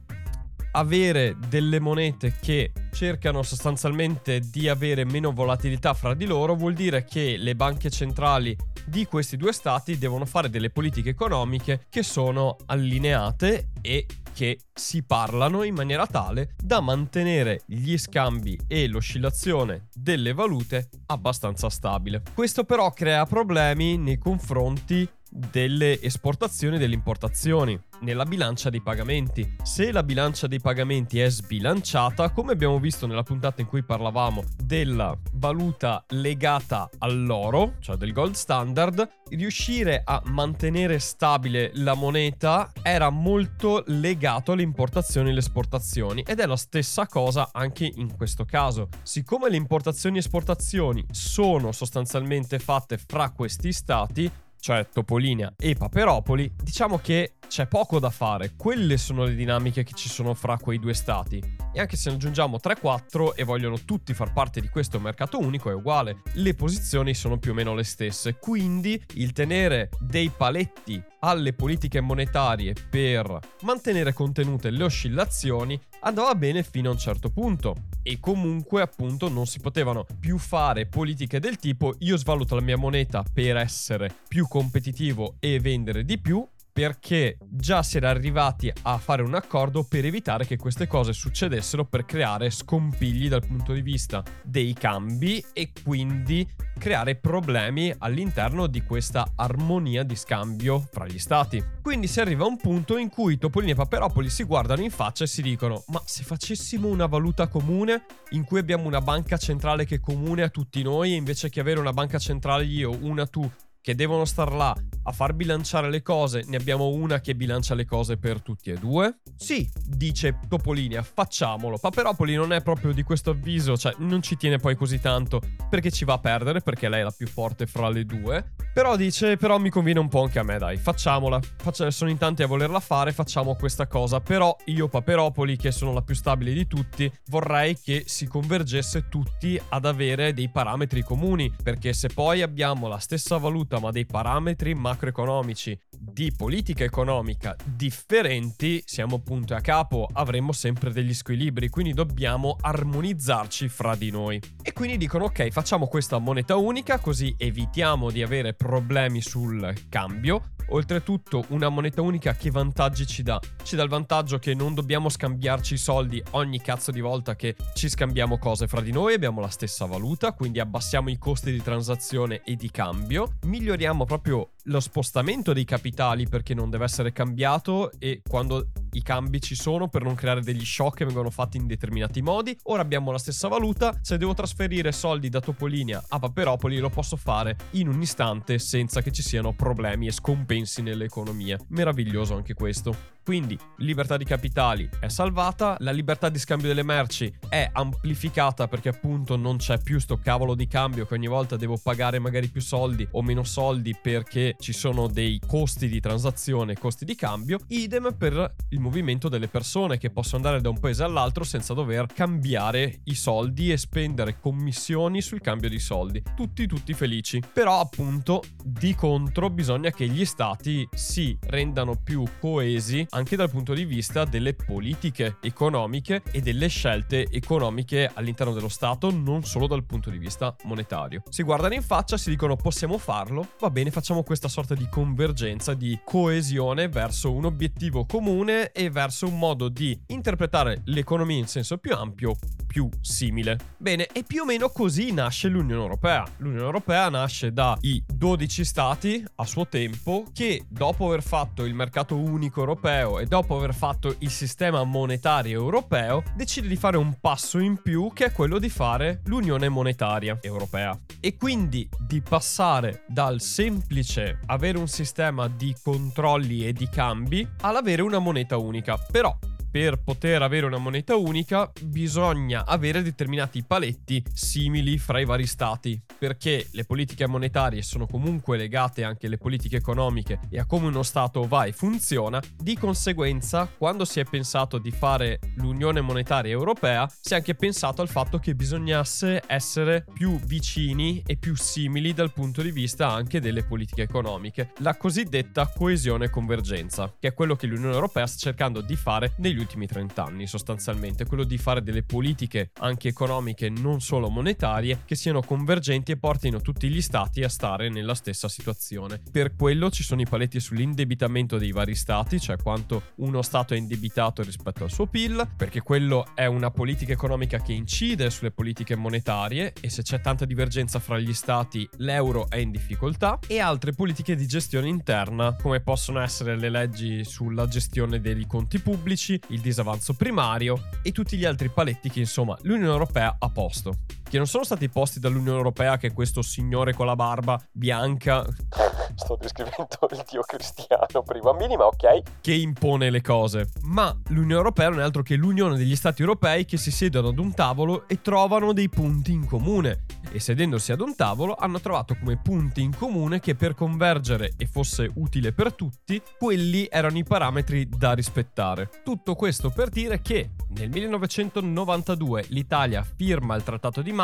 avere 0.71 1.35
delle 1.47 1.79
monete 1.79 2.35
che 2.39 2.71
cercano 2.91 3.43
sostanzialmente 3.43 4.39
di 4.39 4.69
avere 4.69 5.05
meno 5.05 5.31
volatilità 5.31 5.93
fra 5.93 6.13
di 6.13 6.25
loro 6.25 6.55
vuol 6.55 6.73
dire 6.73 7.03
che 7.03 7.35
le 7.37 7.55
banche 7.55 7.89
centrali 7.89 8.55
di 8.85 9.05
questi 9.05 9.37
due 9.37 9.53
stati 9.53 9.97
devono 9.97 10.25
fare 10.25 10.49
delle 10.49 10.69
politiche 10.69 11.09
economiche 11.09 11.85
che 11.89 12.03
sono 12.03 12.57
allineate 12.65 13.69
e 13.81 14.05
che 14.33 14.59
si 14.73 15.03
parlano 15.03 15.63
in 15.63 15.75
maniera 15.75 16.07
tale 16.07 16.55
da 16.57 16.79
mantenere 16.79 17.61
gli 17.65 17.97
scambi 17.97 18.57
e 18.67 18.87
l'oscillazione 18.87 19.87
delle 19.93 20.33
valute 20.33 20.89
abbastanza 21.07 21.69
stabile. 21.69 22.23
Questo 22.33 22.63
però 22.63 22.91
crea 22.91 23.25
problemi 23.25 23.97
nei 23.97 24.17
confronti 24.17 25.07
delle 25.31 26.01
esportazioni 26.01 26.75
e 26.75 26.79
delle 26.79 26.93
importazioni 26.93 27.79
nella 28.01 28.25
bilancia 28.25 28.69
dei 28.69 28.81
pagamenti. 28.81 29.55
Se 29.63 29.91
la 29.91 30.03
bilancia 30.03 30.47
dei 30.47 30.59
pagamenti 30.59 31.19
è 31.19 31.29
sbilanciata, 31.29 32.31
come 32.31 32.51
abbiamo 32.51 32.79
visto 32.79 33.07
nella 33.07 33.23
puntata 33.23 33.61
in 33.61 33.67
cui 33.67 33.83
parlavamo 33.83 34.43
della 34.63 35.17
valuta 35.33 36.03
legata 36.09 36.89
all'oro, 36.97 37.75
cioè 37.79 37.95
del 37.95 38.11
gold 38.11 38.33
standard, 38.33 39.07
riuscire 39.29 40.01
a 40.03 40.21
mantenere 40.25 40.99
stabile 40.99 41.71
la 41.75 41.93
moneta 41.93 42.71
era 42.81 43.09
molto 43.09 43.83
legato 43.87 44.51
alle 44.51 44.63
importazioni 44.63 45.27
e 45.27 45.31
alle 45.31 45.39
esportazioni 45.39 46.23
ed 46.27 46.39
è 46.39 46.45
la 46.45 46.57
stessa 46.57 47.07
cosa 47.07 47.49
anche 47.53 47.89
in 47.95 48.15
questo 48.17 48.43
caso. 48.43 48.89
Siccome 49.03 49.49
le 49.49 49.55
importazioni 49.55 50.17
e 50.17 50.19
esportazioni 50.19 51.05
sono 51.11 51.71
sostanzialmente 51.71 52.59
fatte 52.59 52.97
fra 52.97 53.29
questi 53.29 53.71
stati, 53.71 54.29
cioè 54.61 54.87
Topolinia 54.87 55.53
e 55.57 55.73
Paperopoli, 55.73 56.53
diciamo 56.63 56.99
che 56.99 57.33
c'è 57.47 57.67
poco 57.67 57.99
da 57.99 58.11
fare. 58.11 58.53
Quelle 58.55 58.95
sono 58.95 59.25
le 59.25 59.35
dinamiche 59.35 59.83
che 59.83 59.93
ci 59.93 60.07
sono 60.07 60.33
fra 60.35 60.57
quei 60.57 60.79
due 60.79 60.93
stati. 60.93 61.43
E 61.73 61.79
anche 61.81 61.97
se 61.97 62.09
ne 62.09 62.15
aggiungiamo 62.15 62.59
3-4 62.63 63.31
e 63.35 63.43
vogliono 63.43 63.79
tutti 63.83 64.13
far 64.13 64.31
parte 64.31 64.61
di 64.61 64.69
questo 64.69 64.99
mercato 64.99 65.39
unico 65.39 65.69
è 65.69 65.73
uguale. 65.73 66.21
Le 66.33 66.53
posizioni 66.53 67.13
sono 67.13 67.39
più 67.39 67.51
o 67.51 67.53
meno 67.53 67.73
le 67.73 67.83
stesse. 67.83 68.37
Quindi 68.37 69.03
il 69.15 69.33
tenere 69.33 69.89
dei 69.99 70.29
paletti 70.29 71.03
alle 71.19 71.53
politiche 71.53 71.99
monetarie 71.99 72.73
per 72.89 73.37
mantenere 73.63 74.13
contenute 74.13 74.69
le 74.69 74.83
oscillazioni 74.83 75.79
andava 76.01 76.33
bene 76.35 76.63
fino 76.63 76.89
a 76.89 76.93
un 76.93 76.97
certo 76.97 77.29
punto 77.29 77.75
e 78.03 78.19
comunque 78.19 78.81
appunto 78.81 79.29
non 79.29 79.45
si 79.45 79.59
potevano 79.59 80.05
più 80.19 80.37
fare 80.37 80.87
politiche 80.87 81.39
del 81.39 81.57
tipo 81.57 81.95
io 81.99 82.17
svaluto 82.17 82.55
la 82.55 82.61
mia 82.61 82.77
moneta 82.77 83.23
per 83.31 83.57
essere 83.57 84.13
più 84.27 84.47
competitivo 84.47 85.35
e 85.39 85.59
vendere 85.59 86.03
di 86.03 86.17
più 86.17 86.45
perché 86.71 87.37
già 87.39 87.83
si 87.83 87.97
era 87.97 88.09
arrivati 88.09 88.71
a 88.83 88.97
fare 88.97 89.21
un 89.21 89.33
accordo 89.33 89.83
per 89.83 90.05
evitare 90.05 90.45
che 90.45 90.57
queste 90.57 90.87
cose 90.87 91.13
succedessero 91.13 91.85
per 91.85 92.05
creare 92.05 92.49
scompigli 92.49 93.27
dal 93.27 93.45
punto 93.45 93.73
di 93.73 93.81
vista 93.81 94.23
dei 94.43 94.73
cambi 94.73 95.43
e 95.53 95.71
quindi 95.83 96.47
creare 96.77 97.15
problemi 97.15 97.93
all'interno 97.97 98.67
di 98.67 98.81
questa 98.83 99.33
armonia 99.35 100.03
di 100.03 100.15
scambio 100.15 100.87
fra 100.91 101.05
gli 101.05 101.19
stati. 101.19 101.63
Quindi 101.81 102.07
si 102.07 102.19
arriva 102.19 102.45
a 102.45 102.47
un 102.47 102.57
punto 102.57 102.97
in 102.97 103.09
cui 103.09 103.37
Topolini 103.37 103.71
e 103.71 103.75
Paperopoli 103.75 104.29
si 104.29 104.43
guardano 104.43 104.81
in 104.81 104.91
faccia 104.91 105.25
e 105.25 105.27
si 105.27 105.41
dicono 105.41 105.83
ma 105.87 106.01
se 106.05 106.23
facessimo 106.23 106.87
una 106.87 107.05
valuta 107.05 107.47
comune 107.47 108.05
in 108.31 108.43
cui 108.43 108.59
abbiamo 108.59 108.87
una 108.87 109.01
banca 109.01 109.37
centrale 109.37 109.85
che 109.85 109.95
è 109.95 109.99
comune 109.99 110.43
a 110.43 110.49
tutti 110.49 110.81
noi 110.81 111.15
invece 111.15 111.49
che 111.49 111.59
avere 111.59 111.79
una 111.79 111.93
banca 111.93 112.17
centrale 112.17 112.63
io, 112.63 112.97
una 113.01 113.25
tu 113.27 113.49
che 113.81 113.95
devono 113.95 114.25
star 114.25 114.53
là 114.53 114.75
a 115.03 115.11
far 115.11 115.33
bilanciare 115.33 115.89
le 115.89 116.03
cose, 116.03 116.43
ne 116.45 116.57
abbiamo 116.57 116.89
una 116.89 117.19
che 117.19 117.33
bilancia 117.35 117.73
le 117.73 117.85
cose 117.85 118.17
per 118.17 118.41
tutti 118.41 118.69
e 118.69 118.75
due? 118.75 119.19
Sì, 119.35 119.67
dice 119.87 120.39
Topolinia, 120.47 121.01
facciamolo. 121.01 121.77
Paperopoli 121.79 122.35
non 122.35 122.53
è 122.53 122.61
proprio 122.61 122.93
di 122.93 123.01
questo 123.01 123.31
avviso, 123.31 123.75
cioè 123.75 123.95
non 123.97 124.21
ci 124.21 124.37
tiene 124.37 124.57
poi 124.57 124.75
così 124.75 124.99
tanto 124.99 125.41
perché 125.69 125.89
ci 125.89 126.05
va 126.05 126.13
a 126.13 126.19
perdere, 126.19 126.61
perché 126.61 126.87
lei 126.87 127.01
è 127.01 127.03
la 127.03 127.13
più 127.15 127.27
forte 127.27 127.65
fra 127.65 127.89
le 127.89 128.05
due. 128.05 128.53
Però 128.73 128.95
dice, 128.95 129.37
però 129.37 129.57
mi 129.57 129.69
conviene 129.69 129.99
un 129.99 130.07
po' 130.07 130.21
anche 130.21 130.39
a 130.39 130.43
me, 130.43 130.57
dai, 130.57 130.77
facciamola. 130.77 131.39
Faccia, 131.57 131.89
sono 131.89 132.09
in 132.09 132.17
tanti 132.17 132.43
a 132.43 132.47
volerla 132.47 132.79
fare, 132.79 133.11
facciamo 133.11 133.55
questa 133.55 133.87
cosa. 133.87 134.19
Però 134.21 134.55
io, 134.65 134.87
Paperopoli, 134.87 135.57
che 135.57 135.71
sono 135.71 135.91
la 135.93 136.01
più 136.01 136.15
stabile 136.15 136.53
di 136.53 136.67
tutti, 136.67 137.11
vorrei 137.29 137.77
che 137.81 138.03
si 138.05 138.27
convergesse 138.27 139.07
tutti 139.09 139.59
ad 139.69 139.85
avere 139.85 140.33
dei 140.33 140.49
parametri 140.49 141.01
comuni, 141.01 141.51
perché 141.63 141.93
se 141.93 142.09
poi 142.09 142.41
abbiamo 142.43 142.87
la 142.87 142.99
stessa 142.99 143.37
valuta 143.37 143.70
discuta, 143.71 143.79
ma 143.79 143.91
dei 143.91 144.05
parametri 144.05 144.73
macroeconomici 144.75 145.79
di 145.97 146.33
politica 146.35 146.83
economica 146.83 147.55
differenti, 147.63 148.81
siamo 148.85 149.19
punto 149.19 149.53
a 149.53 149.61
capo, 149.61 150.07
avremo 150.11 150.51
sempre 150.51 150.91
degli 150.91 151.13
squilibri, 151.13 151.69
quindi 151.69 151.93
dobbiamo 151.93 152.57
armonizzarci 152.59 153.69
fra 153.69 153.95
di 153.95 154.11
noi. 154.11 154.41
E 154.61 154.73
quindi 154.73 154.97
dicono 154.97 155.25
ok, 155.25 155.49
facciamo 155.49 155.87
questa 155.87 156.17
moneta 156.17 156.55
unica 156.57 156.99
così 156.99 157.33
evitiamo 157.37 158.11
di 158.11 158.21
avere 158.21 158.53
problemi 158.53 159.21
sul 159.21 159.73
cambio, 159.87 160.51
Oltretutto, 160.73 161.43
una 161.49 161.67
moneta 161.67 162.01
unica 162.01 162.33
che 162.33 162.49
vantaggi 162.49 163.05
ci 163.05 163.23
dà? 163.23 163.39
Ci 163.61 163.75
dà 163.75 163.83
il 163.83 163.89
vantaggio 163.89 164.39
che 164.39 164.53
non 164.53 164.73
dobbiamo 164.73 165.09
scambiarci 165.09 165.73
i 165.73 165.77
soldi 165.77 166.23
ogni 166.31 166.61
cazzo 166.61 166.91
di 166.91 167.01
volta 167.01 167.35
che 167.35 167.55
ci 167.73 167.89
scambiamo 167.89 168.37
cose 168.37 168.67
fra 168.67 168.79
di 168.79 168.91
noi, 168.91 169.13
abbiamo 169.13 169.41
la 169.41 169.49
stessa 169.49 169.85
valuta, 169.85 170.31
quindi 170.31 170.59
abbassiamo 170.59 171.09
i 171.09 171.17
costi 171.17 171.51
di 171.51 171.61
transazione 171.61 172.41
e 172.45 172.55
di 172.55 172.71
cambio, 172.71 173.33
miglioriamo 173.61 174.05
proprio 174.05 174.49
lo 174.65 174.79
spostamento 174.79 175.53
dei 175.53 175.65
capitali 175.65 176.27
perché 176.27 176.53
non 176.53 176.69
deve 176.69 176.85
essere 176.85 177.11
cambiato 177.11 177.91
e 177.99 178.21
quando 178.27 178.67
i 178.91 179.01
cambi 179.01 179.41
ci 179.41 179.55
sono 179.55 179.87
per 179.87 180.03
non 180.03 180.15
creare 180.15 180.41
degli 180.41 180.65
shock 180.65 180.97
che 180.97 181.05
vengono 181.05 181.29
fatti 181.29 181.57
in 181.57 181.67
determinati 181.67 182.21
modi. 182.21 182.57
Ora 182.63 182.81
abbiamo 182.81 183.11
la 183.11 183.17
stessa 183.17 183.47
valuta, 183.47 183.97
se 184.01 184.17
devo 184.17 184.33
trasferire 184.33 184.91
soldi 184.91 185.29
da 185.29 185.39
Topolinia 185.39 186.03
a 186.09 186.19
Paperopoli 186.19 186.77
lo 186.77 186.89
posso 186.89 187.15
fare 187.15 187.55
in 187.71 187.87
un 187.87 188.01
istante 188.01 188.59
senza 188.59 189.01
che 189.01 189.11
ci 189.11 189.21
siano 189.21 189.53
problemi 189.53 190.07
e 190.07 190.11
scompensi 190.11 190.81
nell'economia. 190.81 191.57
Meraviglioso 191.69 192.35
anche 192.35 192.53
questo. 192.53 193.19
Quindi 193.23 193.57
libertà 193.77 194.17
di 194.17 194.25
capitali 194.25 194.89
è 194.99 195.07
salvata, 195.07 195.75
la 195.79 195.91
libertà 195.91 196.29
di 196.29 196.39
scambio 196.39 196.67
delle 196.67 196.83
merci 196.83 197.31
è 197.49 197.69
amplificata 197.71 198.67
perché 198.67 198.89
appunto 198.89 199.35
non 199.35 199.57
c'è 199.57 199.77
più 199.79 199.99
sto 199.99 200.17
cavolo 200.17 200.55
di 200.55 200.67
cambio 200.67 201.05
che 201.05 201.13
ogni 201.13 201.27
volta 201.27 201.55
devo 201.55 201.77
pagare 201.81 202.17
magari 202.17 202.47
più 202.47 202.61
soldi 202.61 203.07
o 203.11 203.21
meno 203.21 203.43
soldi 203.43 203.95
perché 203.95 204.50
ci 204.59 204.73
sono 204.73 205.07
dei 205.07 205.39
costi 205.45 205.87
di 205.87 205.99
transazione, 205.99 206.77
costi 206.77 207.05
di 207.05 207.15
cambio, 207.15 207.59
idem 207.67 208.15
per 208.17 208.55
il 208.69 208.79
movimento 208.79 209.29
delle 209.29 209.47
persone 209.47 209.97
che 209.97 210.09
possono 210.09 210.37
andare 210.37 210.61
da 210.61 210.69
un 210.69 210.79
paese 210.79 211.03
all'altro 211.03 211.43
senza 211.43 211.73
dover 211.73 212.07
cambiare 212.07 213.01
i 213.05 213.15
soldi 213.15 213.71
e 213.71 213.77
spendere 213.77 214.39
commissioni 214.39 215.21
sul 215.21 215.41
cambio 215.41 215.69
di 215.69 215.79
soldi. 215.79 216.21
Tutti 216.35 216.67
tutti 216.67 216.93
felici. 216.93 217.41
Però 217.53 217.79
appunto 217.79 218.43
di 218.63 218.95
contro 218.95 219.49
bisogna 219.49 219.91
che 219.91 220.07
gli 220.07 220.25
stati 220.25 220.87
si 220.93 221.37
rendano 221.47 221.95
più 222.01 222.23
coesi 222.39 223.05
anche 223.09 223.35
dal 223.35 223.49
punto 223.49 223.73
di 223.73 223.85
vista 223.85 224.25
delle 224.25 224.53
politiche 224.53 225.37
economiche 225.41 226.23
e 226.31 226.41
delle 226.41 226.67
scelte 226.67 227.27
economiche 227.29 228.09
all'interno 228.13 228.53
dello 228.53 228.69
Stato, 228.69 229.11
non 229.11 229.43
solo 229.43 229.67
dal 229.67 229.83
punto 229.83 230.09
di 230.09 230.17
vista 230.17 230.55
monetario. 230.63 231.23
Si 231.29 231.43
guardano 231.43 231.73
in 231.73 231.81
faccia, 231.81 232.17
si 232.17 232.29
dicono 232.29 232.55
possiamo 232.55 232.97
farlo, 232.97 233.49
va 233.59 233.69
bene, 233.69 233.91
facciamo 233.91 234.23
questa 234.41 234.47
sorta 234.47 234.73
di 234.73 234.89
convergenza, 234.89 235.75
di 235.75 235.99
coesione 236.03 236.89
verso 236.89 237.31
un 237.31 237.45
obiettivo 237.45 238.05
comune 238.07 238.71
e 238.71 238.89
verso 238.89 239.27
un 239.27 239.37
modo 239.37 239.69
di 239.69 239.99
interpretare 240.07 240.81
l'economia 240.85 241.37
in 241.37 241.45
senso 241.45 241.77
più 241.77 241.93
ampio 241.93 242.35
più 242.71 242.89
simile. 243.01 243.57
Bene, 243.77 244.07
e 244.07 244.23
più 244.23 244.43
o 244.43 244.45
meno 244.45 244.69
così 244.69 245.11
nasce 245.11 245.49
l'Unione 245.49 245.81
Europea. 245.81 246.25
L'Unione 246.37 246.63
Europea 246.63 247.09
nasce 247.09 247.51
dai 247.51 248.01
12 248.07 248.63
stati 248.63 249.23
a 249.35 249.45
suo 249.45 249.67
tempo 249.67 250.23
che 250.31 250.63
dopo 250.69 251.07
aver 251.07 251.21
fatto 251.21 251.65
il 251.65 251.73
mercato 251.73 252.15
unico 252.15 252.61
europeo 252.61 253.19
e 253.19 253.25
dopo 253.25 253.57
aver 253.57 253.73
fatto 253.73 254.15
il 254.19 254.29
sistema 254.29 254.85
monetario 254.85 255.59
europeo 255.59 256.23
decide 256.33 256.69
di 256.69 256.77
fare 256.77 256.95
un 256.95 257.19
passo 257.19 257.59
in 257.59 257.81
più 257.81 258.09
che 258.13 258.27
è 258.27 258.31
quello 258.31 258.57
di 258.57 258.69
fare 258.69 259.21
l'Unione 259.25 259.67
Monetaria 259.67 260.37
Europea. 260.41 260.97
E 261.19 261.35
quindi 261.35 261.89
di 261.99 262.21
passare 262.21 263.03
dal 263.09 263.41
semplice 263.41 264.30
avere 264.47 264.77
un 264.77 264.87
sistema 264.87 265.47
di 265.47 265.75
controlli 265.81 266.67
e 266.67 266.73
di 266.73 266.87
cambi 266.89 267.47
all'avere 267.61 268.01
una 268.01 268.19
moneta 268.19 268.57
unica. 268.57 268.97
Però 268.97 269.37
per 269.71 270.01
poter 270.03 270.41
avere 270.41 270.65
una 270.65 270.77
moneta 270.77 271.15
unica 271.15 271.71
bisogna 271.81 272.65
avere 272.65 273.01
determinati 273.01 273.63
paletti 273.63 274.21
simili 274.33 274.97
fra 274.97 275.19
i 275.21 275.25
vari 275.25 275.47
stati, 275.47 275.99
perché 276.19 276.67
le 276.71 276.83
politiche 276.83 277.25
monetarie 277.25 277.81
sono 277.81 278.05
comunque 278.05 278.57
legate 278.57 279.05
anche 279.05 279.27
alle 279.27 279.37
politiche 279.37 279.77
economiche 279.77 280.39
e 280.49 280.59
a 280.59 280.65
come 280.65 280.87
uno 280.87 281.03
stato 281.03 281.47
va 281.47 281.63
e 281.63 281.71
funziona. 281.71 282.41
Di 282.57 282.77
conseguenza, 282.77 283.65
quando 283.77 284.03
si 284.03 284.19
è 284.19 284.25
pensato 284.25 284.77
di 284.77 284.91
fare 284.91 285.39
l'Unione 285.55 286.01
Monetaria 286.01 286.51
Europea, 286.51 287.09
si 287.21 287.33
è 287.33 287.37
anche 287.37 287.55
pensato 287.55 288.01
al 288.01 288.09
fatto 288.09 288.39
che 288.39 288.55
bisognasse 288.55 289.41
essere 289.47 290.03
più 290.13 290.37
vicini 290.39 291.23
e 291.25 291.37
più 291.37 291.55
simili 291.55 292.13
dal 292.13 292.33
punto 292.33 292.61
di 292.61 292.71
vista 292.71 293.09
anche 293.09 293.39
delle 293.39 293.63
politiche 293.63 294.01
economiche, 294.01 294.73
la 294.79 294.97
cosiddetta 294.97 295.71
coesione 295.73 296.25
e 296.25 296.29
convergenza, 296.29 297.15
che 297.17 297.29
è 297.29 297.33
quello 297.33 297.55
che 297.55 297.67
l'Unione 297.67 297.93
Europea 297.93 298.27
sta 298.27 298.37
cercando 298.37 298.81
di 298.81 298.95
fare 298.97 299.35
negli 299.37 299.59
ultimi 299.61 299.87
30 299.87 300.23
anni 300.23 300.47
sostanzialmente, 300.47 301.25
quello 301.25 301.43
di 301.43 301.57
fare 301.57 301.81
delle 301.81 302.03
politiche 302.03 302.71
anche 302.79 303.07
economiche, 303.07 303.69
non 303.69 304.01
solo 304.01 304.29
monetarie, 304.29 305.01
che 305.05 305.15
siano 305.15 305.41
convergenti 305.41 306.11
e 306.11 306.17
portino 306.17 306.59
tutti 306.61 306.89
gli 306.89 307.01
stati 307.01 307.43
a 307.43 307.49
stare 307.49 307.89
nella 307.89 308.15
stessa 308.15 308.49
situazione. 308.49 309.21
Per 309.31 309.55
quello 309.55 309.89
ci 309.89 310.03
sono 310.03 310.21
i 310.21 310.25
paletti 310.25 310.59
sull'indebitamento 310.59 311.57
dei 311.57 311.71
vari 311.71 311.95
stati, 311.95 312.39
cioè 312.39 312.57
quanto 312.57 313.03
uno 313.17 313.41
stato 313.41 313.73
è 313.73 313.77
indebitato 313.77 314.43
rispetto 314.43 314.83
al 314.83 314.91
suo 314.91 315.07
PIL, 315.07 315.47
perché 315.55 315.81
quello 315.81 316.25
è 316.35 316.45
una 316.45 316.71
politica 316.71 317.13
economica 317.13 317.61
che 317.61 317.73
incide 317.73 318.29
sulle 318.29 318.51
politiche 318.51 318.95
monetarie 318.95 319.73
e 319.79 319.89
se 319.89 320.01
c'è 320.01 320.21
tanta 320.21 320.45
divergenza 320.45 320.99
fra 320.99 321.19
gli 321.19 321.33
stati 321.33 321.87
l'euro 321.97 322.49
è 322.49 322.57
in 322.57 322.71
difficoltà 322.71 323.39
e 323.47 323.59
altre 323.59 323.91
politiche 323.91 324.35
di 324.35 324.47
gestione 324.47 324.87
interna 324.87 325.55
come 325.55 325.81
possono 325.81 326.19
essere 326.19 326.57
le 326.57 326.69
leggi 326.69 327.23
sulla 327.23 327.67
gestione 327.67 328.19
dei 328.19 328.45
conti 328.47 328.79
pubblici, 328.79 329.39
il 329.51 329.61
disavanzo 329.61 330.13
primario 330.13 330.89
e 331.01 331.11
tutti 331.11 331.37
gli 331.37 331.45
altri 331.45 331.69
paletti 331.69 332.09
che 332.09 332.19
insomma 332.19 332.57
l'Unione 332.61 332.91
Europea 332.91 333.35
ha 333.39 333.49
posto. 333.49 333.97
Che 334.31 334.37
non 334.37 334.47
sono 334.47 334.63
stati 334.63 334.87
posti 334.87 335.19
dall'Unione 335.19 335.57
Europea 335.57 335.97
che 335.97 336.13
questo 336.13 336.41
signore 336.41 336.93
con 336.93 337.05
la 337.05 337.17
barba 337.17 337.61
bianca 337.69 338.45
sto 339.15 339.37
descrivendo 339.39 339.87
il 340.09 340.23
dio 340.29 340.41
cristiano 340.41 341.23
per 341.23 341.35
i 341.35 341.39
bambini, 341.39 341.75
ma 341.75 341.85
ok. 341.85 342.21
Che 342.41 342.53
impone 342.53 343.09
le 343.09 343.21
cose. 343.21 343.69
Ma 343.83 344.15
l'Unione 344.29 344.53
Europea 344.53 344.89
non 344.89 344.99
è 344.99 345.03
altro 345.03 345.21
che 345.21 345.35
l'unione 345.35 345.77
degli 345.77 345.95
stati 345.95 346.21
europei 346.21 346.65
che 346.65 346.77
si 346.77 346.91
siedono 346.91 347.29
ad 347.29 347.39
un 347.39 347.53
tavolo 347.53 348.07
e 348.07 348.21
trovano 348.21 348.73
dei 348.73 348.89
punti 348.89 349.31
in 349.31 349.45
comune. 349.45 350.05
E 350.31 350.39
sedendosi 350.39 350.91
ad 350.91 351.01
un 351.01 351.15
tavolo 351.15 351.55
hanno 351.55 351.81
trovato 351.81 352.15
come 352.17 352.37
punti 352.37 352.81
in 352.81 352.95
comune 352.95 353.39
che 353.39 353.55
per 353.55 353.75
convergere 353.75 354.53
e 354.57 354.65
fosse 354.65 355.11
utile 355.15 355.51
per 355.51 355.73
tutti, 355.73 356.21
quelli 356.37 356.87
erano 356.89 357.17
i 357.17 357.23
parametri 357.23 357.89
da 357.89 358.13
rispettare. 358.13 358.89
Tutto 359.03 359.35
questo 359.35 359.71
per 359.71 359.89
dire 359.89 360.21
che 360.21 360.51
nel 360.69 360.89
1992 360.89 362.45
l'Italia 362.49 363.03
firma 363.03 363.55
il 363.55 363.63
Trattato 363.63 364.01
di 364.01 364.11
Maastricht 364.11 364.20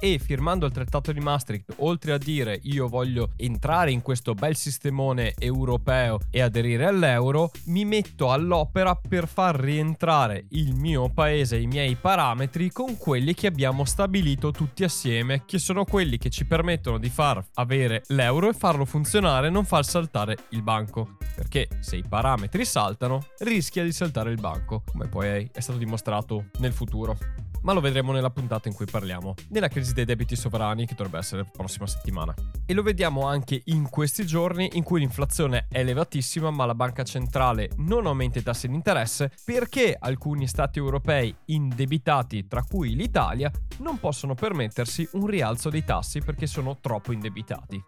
e 0.00 0.18
firmando 0.18 0.66
il 0.66 0.72
Trattato 0.72 1.10
di 1.10 1.20
Maastricht, 1.20 1.76
oltre 1.78 2.12
a 2.12 2.18
dire 2.18 2.58
io 2.64 2.86
voglio 2.86 3.30
entrare 3.36 3.90
in 3.90 4.02
questo 4.02 4.34
bel 4.34 4.56
sistemone 4.56 5.34
europeo 5.38 6.18
e 6.30 6.42
aderire 6.42 6.84
all'euro, 6.84 7.50
mi 7.66 7.84
metto 7.84 8.30
all'opera 8.30 8.94
per 8.94 9.26
far 9.26 9.58
rientrare 9.58 10.46
il 10.50 10.74
mio 10.74 11.08
paese 11.08 11.56
e 11.56 11.62
i 11.62 11.66
miei 11.66 11.94
parametri 11.94 12.70
con 12.70 12.98
quelli 12.98 13.32
che 13.32 13.46
abbiamo 13.46 13.84
stabilito 13.86 14.50
tutti 14.50 14.84
assieme, 14.84 15.44
che 15.46 15.58
sono 15.58 15.84
quelli 15.84 16.18
che 16.18 16.28
ci 16.28 16.44
permettono 16.44 16.98
di 16.98 17.08
far 17.08 17.42
avere 17.54 18.02
l'euro 18.08 18.50
e 18.50 18.52
farlo 18.52 18.84
funzionare 18.84 19.48
non 19.48 19.64
far 19.64 19.84
saltare 19.84 20.36
il 20.50 20.62
banco. 20.62 21.16
Perché 21.34 21.68
se 21.80 21.96
i 21.96 22.04
parametri 22.06 22.64
saltano, 22.64 23.28
rischia 23.38 23.82
di 23.82 23.92
saltare 23.92 24.30
il 24.30 24.40
banco, 24.40 24.82
come 24.84 25.08
poi 25.08 25.48
è 25.52 25.60
stato 25.60 25.78
dimostrato 25.78 26.46
nel 26.58 26.72
futuro 26.72 27.44
ma 27.62 27.72
lo 27.72 27.80
vedremo 27.80 28.12
nella 28.12 28.30
puntata 28.30 28.68
in 28.68 28.74
cui 28.74 28.86
parliamo 28.86 29.34
della 29.48 29.68
crisi 29.68 29.92
dei 29.92 30.04
debiti 30.04 30.36
sovrani 30.36 30.86
che 30.86 30.94
dovrebbe 30.94 31.18
essere 31.18 31.42
la 31.42 31.50
prossima 31.50 31.86
settimana. 31.86 32.34
E 32.64 32.74
lo 32.74 32.82
vediamo 32.82 33.26
anche 33.26 33.60
in 33.66 33.88
questi 33.88 34.26
giorni 34.26 34.70
in 34.74 34.82
cui 34.82 35.00
l'inflazione 35.00 35.66
è 35.68 35.78
elevatissima 35.78 36.50
ma 36.50 36.64
la 36.66 36.74
banca 36.74 37.02
centrale 37.02 37.70
non 37.76 38.06
aumenta 38.06 38.38
i 38.38 38.42
tassi 38.42 38.68
di 38.68 38.74
interesse 38.74 39.30
perché 39.44 39.96
alcuni 39.98 40.46
stati 40.46 40.78
europei 40.78 41.34
indebitati, 41.46 42.46
tra 42.46 42.62
cui 42.62 42.94
l'Italia, 42.94 43.50
non 43.78 43.98
possono 43.98 44.34
permettersi 44.34 45.08
un 45.12 45.26
rialzo 45.26 45.70
dei 45.70 45.84
tassi 45.84 46.20
perché 46.20 46.46
sono 46.46 46.78
troppo 46.80 47.12
indebitati. 47.12 47.82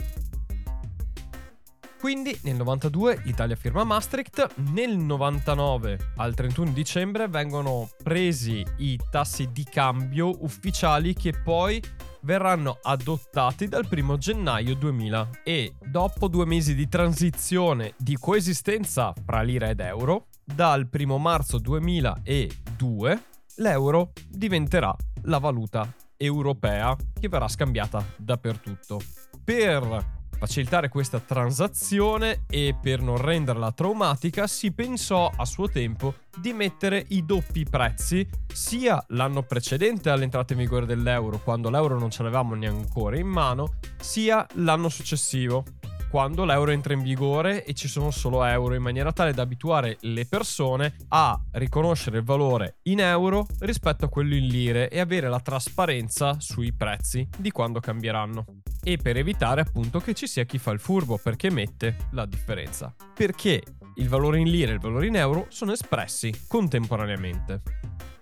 Quindi 1.98 2.38
nel 2.42 2.54
92 2.54 3.22
l'Italia 3.24 3.56
firma 3.56 3.82
Maastricht, 3.82 4.54
nel 4.70 4.96
99 4.96 6.12
al 6.16 6.32
31 6.32 6.70
dicembre 6.70 7.26
vengono 7.26 7.90
presi 8.02 8.64
i 8.78 8.96
tassi 9.10 9.50
di 9.50 9.64
cambio 9.64 10.44
ufficiali 10.44 11.12
che 11.14 11.32
poi 11.32 11.82
verranno 12.20 12.78
adottati 12.82 13.66
dal 13.66 13.86
1 13.90 14.16
gennaio 14.16 14.76
2000 14.76 15.30
e 15.42 15.74
dopo 15.84 16.28
due 16.28 16.46
mesi 16.46 16.76
di 16.76 16.88
transizione 16.88 17.94
di 17.96 18.16
coesistenza 18.16 19.12
fra 19.24 19.42
lira 19.42 19.68
ed 19.68 19.80
euro, 19.80 20.26
dal 20.44 20.88
1 20.90 21.18
marzo 21.18 21.58
2002 21.58 23.22
l'euro 23.56 24.12
diventerà 24.28 24.94
la 25.22 25.38
valuta 25.38 25.92
europea 26.16 26.96
che 27.18 27.28
verrà 27.28 27.48
scambiata 27.48 28.04
dappertutto. 28.16 29.00
Per 29.42 30.17
facilitare 30.38 30.88
questa 30.88 31.20
transazione 31.20 32.44
e 32.48 32.76
per 32.80 33.02
non 33.02 33.16
renderla 33.16 33.72
traumatica 33.72 34.46
si 34.46 34.72
pensò 34.72 35.30
a 35.34 35.44
suo 35.44 35.68
tempo 35.68 36.14
di 36.38 36.52
mettere 36.52 37.04
i 37.08 37.24
doppi 37.24 37.64
prezzi 37.68 38.26
sia 38.52 39.04
l'anno 39.08 39.42
precedente 39.42 40.10
all'entrata 40.10 40.52
in 40.52 40.60
vigore 40.60 40.86
dell'euro, 40.86 41.40
quando 41.42 41.70
l'euro 41.70 41.98
non 41.98 42.10
ce 42.10 42.22
l'avevamo 42.22 42.54
neanche 42.54 42.76
in 43.14 43.26
mano, 43.26 43.74
sia 44.00 44.46
l'anno 44.54 44.88
successivo, 44.88 45.64
quando 46.10 46.44
l'euro 46.44 46.70
entra 46.70 46.94
in 46.94 47.02
vigore 47.02 47.64
e 47.64 47.74
ci 47.74 47.86
sono 47.86 48.10
solo 48.10 48.42
euro, 48.44 48.74
in 48.74 48.82
maniera 48.82 49.12
tale 49.12 49.32
da 49.32 49.42
abituare 49.42 49.98
le 50.00 50.26
persone 50.26 50.96
a 51.08 51.38
riconoscere 51.52 52.18
il 52.18 52.24
valore 52.24 52.78
in 52.84 53.00
euro 53.00 53.46
rispetto 53.60 54.06
a 54.06 54.08
quello 54.08 54.34
in 54.34 54.46
lire 54.46 54.88
e 54.88 55.00
avere 55.00 55.28
la 55.28 55.40
trasparenza 55.40 56.36
sui 56.40 56.72
prezzi 56.72 57.28
di 57.36 57.50
quando 57.50 57.80
cambieranno. 57.80 58.44
E 58.82 58.96
per 58.96 59.16
evitare 59.16 59.60
appunto 59.60 60.00
che 60.00 60.14
ci 60.14 60.26
sia 60.26 60.44
chi 60.44 60.58
fa 60.58 60.70
il 60.70 60.80
furbo 60.80 61.18
perché 61.22 61.50
mette 61.50 61.96
la 62.12 62.24
differenza. 62.24 62.94
Perché 63.14 63.62
il 63.96 64.08
valore 64.08 64.38
in 64.38 64.48
lire 64.48 64.70
e 64.70 64.74
il 64.74 64.80
valore 64.80 65.06
in 65.06 65.16
euro 65.16 65.46
sono 65.48 65.72
espressi 65.72 66.46
contemporaneamente. 66.46 67.62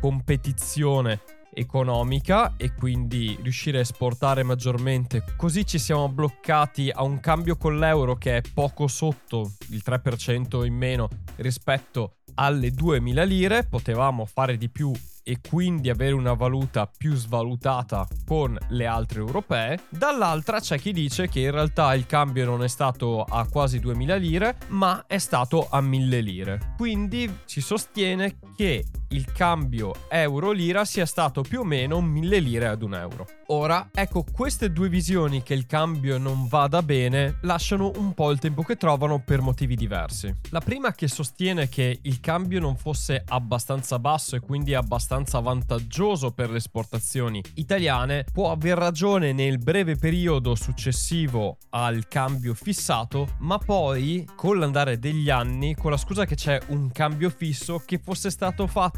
competizione 0.00 1.20
economica 1.52 2.54
e 2.56 2.72
quindi 2.72 3.36
riuscire 3.42 3.78
a 3.78 3.80
esportare 3.80 4.44
maggiormente. 4.44 5.24
Così 5.36 5.66
ci 5.66 5.80
siamo 5.80 6.08
bloccati 6.08 6.90
a 6.94 7.02
un 7.02 7.18
cambio 7.18 7.56
con 7.56 7.76
l'euro 7.76 8.14
che 8.14 8.36
è 8.36 8.42
poco 8.54 8.86
sotto 8.86 9.50
il 9.70 9.82
3% 9.84 10.64
in 10.64 10.74
meno 10.74 11.08
rispetto 11.38 12.18
alle 12.34 12.70
2000 12.70 13.24
lire, 13.24 13.64
potevamo 13.64 14.26
fare 14.26 14.56
di 14.56 14.68
più 14.70 14.92
e 15.28 15.40
quindi 15.40 15.90
avere 15.90 16.12
una 16.12 16.34
valuta 16.34 16.86
più 16.86 17.16
svalutata 17.16 18.06
con 18.24 18.56
le 18.68 18.86
altre 18.86 19.18
europee. 19.18 19.80
Dall'altra 19.88 20.60
c'è 20.60 20.78
chi 20.78 20.92
dice 20.92 21.28
che 21.28 21.40
in 21.40 21.50
realtà 21.50 21.92
il 21.94 22.06
cambio 22.06 22.44
non 22.44 22.62
è 22.62 22.68
stato 22.68 23.24
a 23.24 23.44
quasi 23.48 23.80
2000 23.80 24.14
lire, 24.14 24.56
ma 24.68 25.02
è 25.08 25.18
stato 25.18 25.66
a 25.68 25.80
1000 25.80 26.20
lire. 26.20 26.74
Quindi 26.76 27.38
si 27.44 27.60
sostiene 27.60 28.38
che 28.54 28.84
il 29.08 29.32
cambio 29.32 29.92
euro-lira 30.08 30.84
sia 30.84 31.06
stato 31.06 31.42
più 31.42 31.60
o 31.60 31.64
meno 31.64 32.00
1000 32.00 32.38
lire 32.40 32.66
ad 32.66 32.82
un 32.82 32.94
euro. 32.94 33.26
Ora, 33.48 33.90
ecco, 33.92 34.24
queste 34.24 34.72
due 34.72 34.88
visioni 34.88 35.44
che 35.44 35.54
il 35.54 35.66
cambio 35.66 36.18
non 36.18 36.48
vada 36.48 36.82
bene 36.82 37.38
lasciano 37.42 37.92
un 37.96 38.12
po' 38.12 38.32
il 38.32 38.40
tempo 38.40 38.62
che 38.62 38.76
trovano 38.76 39.22
per 39.24 39.40
motivi 39.40 39.76
diversi. 39.76 40.34
La 40.50 40.60
prima 40.60 40.92
che 40.94 41.06
sostiene 41.06 41.68
che 41.68 42.00
il 42.02 42.18
cambio 42.18 42.58
non 42.58 42.76
fosse 42.76 43.22
abbastanza 43.24 44.00
basso 44.00 44.34
e 44.34 44.40
quindi 44.40 44.74
abbastanza 44.74 45.38
vantaggioso 45.38 46.32
per 46.32 46.50
le 46.50 46.56
esportazioni 46.56 47.40
italiane 47.54 48.24
può 48.32 48.50
aver 48.50 48.78
ragione 48.78 49.32
nel 49.32 49.58
breve 49.58 49.94
periodo 49.94 50.56
successivo 50.56 51.58
al 51.70 52.08
cambio 52.08 52.54
fissato, 52.54 53.36
ma 53.38 53.58
poi 53.58 54.26
con 54.34 54.58
l'andare 54.58 54.98
degli 54.98 55.30
anni, 55.30 55.76
con 55.76 55.92
la 55.92 55.96
scusa 55.96 56.24
che 56.24 56.34
c'è 56.34 56.58
un 56.68 56.90
cambio 56.90 57.30
fisso 57.30 57.80
che 57.84 58.00
fosse 58.02 58.30
stato 58.30 58.66
fatto 58.66 58.94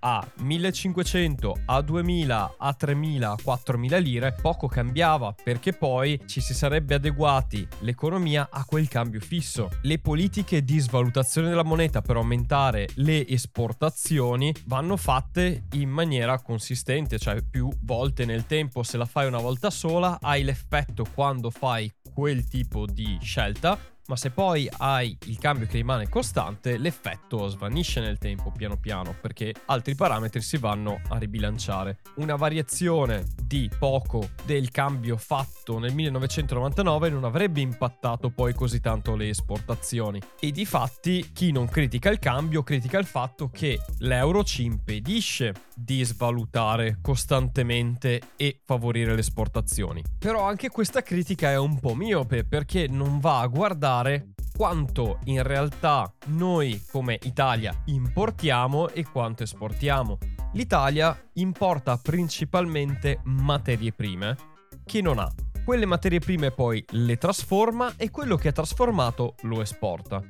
a 0.00 0.26
1500, 0.38 1.62
a 1.66 1.80
2000, 1.82 2.54
a 2.58 2.72
3000, 2.72 3.30
a 3.30 3.36
4000 3.42 3.98
lire, 3.98 4.36
poco 4.40 4.66
cambiava 4.66 5.34
perché 5.42 5.72
poi 5.72 6.20
ci 6.26 6.40
si 6.40 6.54
sarebbe 6.54 6.94
adeguati 6.94 7.66
l'economia 7.80 8.48
a 8.50 8.64
quel 8.64 8.88
cambio 8.88 9.20
fisso. 9.20 9.68
Le 9.82 9.98
politiche 9.98 10.64
di 10.64 10.78
svalutazione 10.78 11.48
della 11.48 11.64
moneta 11.64 12.00
per 12.00 12.16
aumentare 12.16 12.88
le 12.96 13.26
esportazioni 13.26 14.54
vanno 14.66 14.96
fatte 14.96 15.64
in 15.72 15.90
maniera 15.90 16.40
consistente, 16.40 17.18
cioè 17.18 17.42
più 17.42 17.68
volte 17.82 18.24
nel 18.24 18.46
tempo. 18.46 18.82
Se 18.82 18.96
la 18.96 19.06
fai 19.06 19.26
una 19.26 19.38
volta 19.38 19.70
sola 19.70 20.18
hai 20.20 20.42
l'effetto 20.42 21.06
quando 21.14 21.50
fai 21.50 21.92
quel 22.12 22.46
tipo 22.48 22.86
di 22.86 23.18
scelta 23.20 23.78
ma 24.10 24.16
se 24.16 24.30
poi 24.32 24.68
hai 24.78 25.16
il 25.26 25.38
cambio 25.38 25.68
che 25.68 25.76
rimane 25.76 26.08
costante, 26.08 26.78
l'effetto 26.78 27.46
svanisce 27.46 28.00
nel 28.00 28.18
tempo 28.18 28.50
piano 28.50 28.76
piano 28.76 29.14
perché 29.20 29.54
altri 29.66 29.94
parametri 29.94 30.40
si 30.40 30.56
vanno 30.56 31.00
a 31.10 31.16
ribilanciare. 31.16 31.98
Una 32.16 32.34
variazione 32.34 33.24
di 33.40 33.70
poco 33.78 34.30
del 34.44 34.72
cambio 34.72 35.16
fatto 35.16 35.78
nel 35.78 35.94
1999 35.94 37.08
non 37.08 37.22
avrebbe 37.22 37.60
impattato 37.60 38.30
poi 38.30 38.52
così 38.52 38.80
tanto 38.80 39.14
le 39.14 39.28
esportazioni 39.28 40.20
e 40.40 40.50
di 40.50 40.64
fatti 40.64 41.30
chi 41.32 41.52
non 41.52 41.68
critica 41.68 42.10
il 42.10 42.18
cambio 42.18 42.64
critica 42.64 42.98
il 42.98 43.06
fatto 43.06 43.48
che 43.48 43.80
l'euro 43.98 44.42
ci 44.42 44.64
impedisce 44.64 45.54
di 45.76 46.02
svalutare 46.02 46.98
costantemente 47.00 48.20
e 48.34 48.60
favorire 48.64 49.14
le 49.14 49.20
esportazioni. 49.20 50.02
Però 50.18 50.42
anche 50.42 50.68
questa 50.68 51.02
critica 51.02 51.50
è 51.50 51.56
un 51.56 51.78
po' 51.78 51.94
miope 51.94 52.44
perché 52.44 52.86
non 52.88 53.20
va 53.20 53.38
a 53.40 53.46
guardare 53.46 53.99
valutare 54.00 54.28
quanto 54.56 55.18
in 55.24 55.42
realtà 55.42 56.12
noi 56.26 56.82
come 56.90 57.18
Italia 57.22 57.74
importiamo 57.86 58.88
e 58.88 59.04
quanto 59.04 59.42
esportiamo. 59.42 60.18
L'Italia 60.52 61.18
importa 61.34 61.96
principalmente 61.96 63.20
materie 63.24 63.92
prime 63.92 64.36
che 64.84 65.00
non 65.00 65.18
ha. 65.18 65.32
Quelle 65.64 65.86
materie 65.86 66.18
prime 66.18 66.50
poi 66.50 66.84
le 66.90 67.16
trasforma 67.16 67.94
e 67.96 68.10
quello 68.10 68.36
che 68.36 68.48
è 68.48 68.52
trasformato 68.52 69.34
lo 69.42 69.62
esporta. 69.62 70.22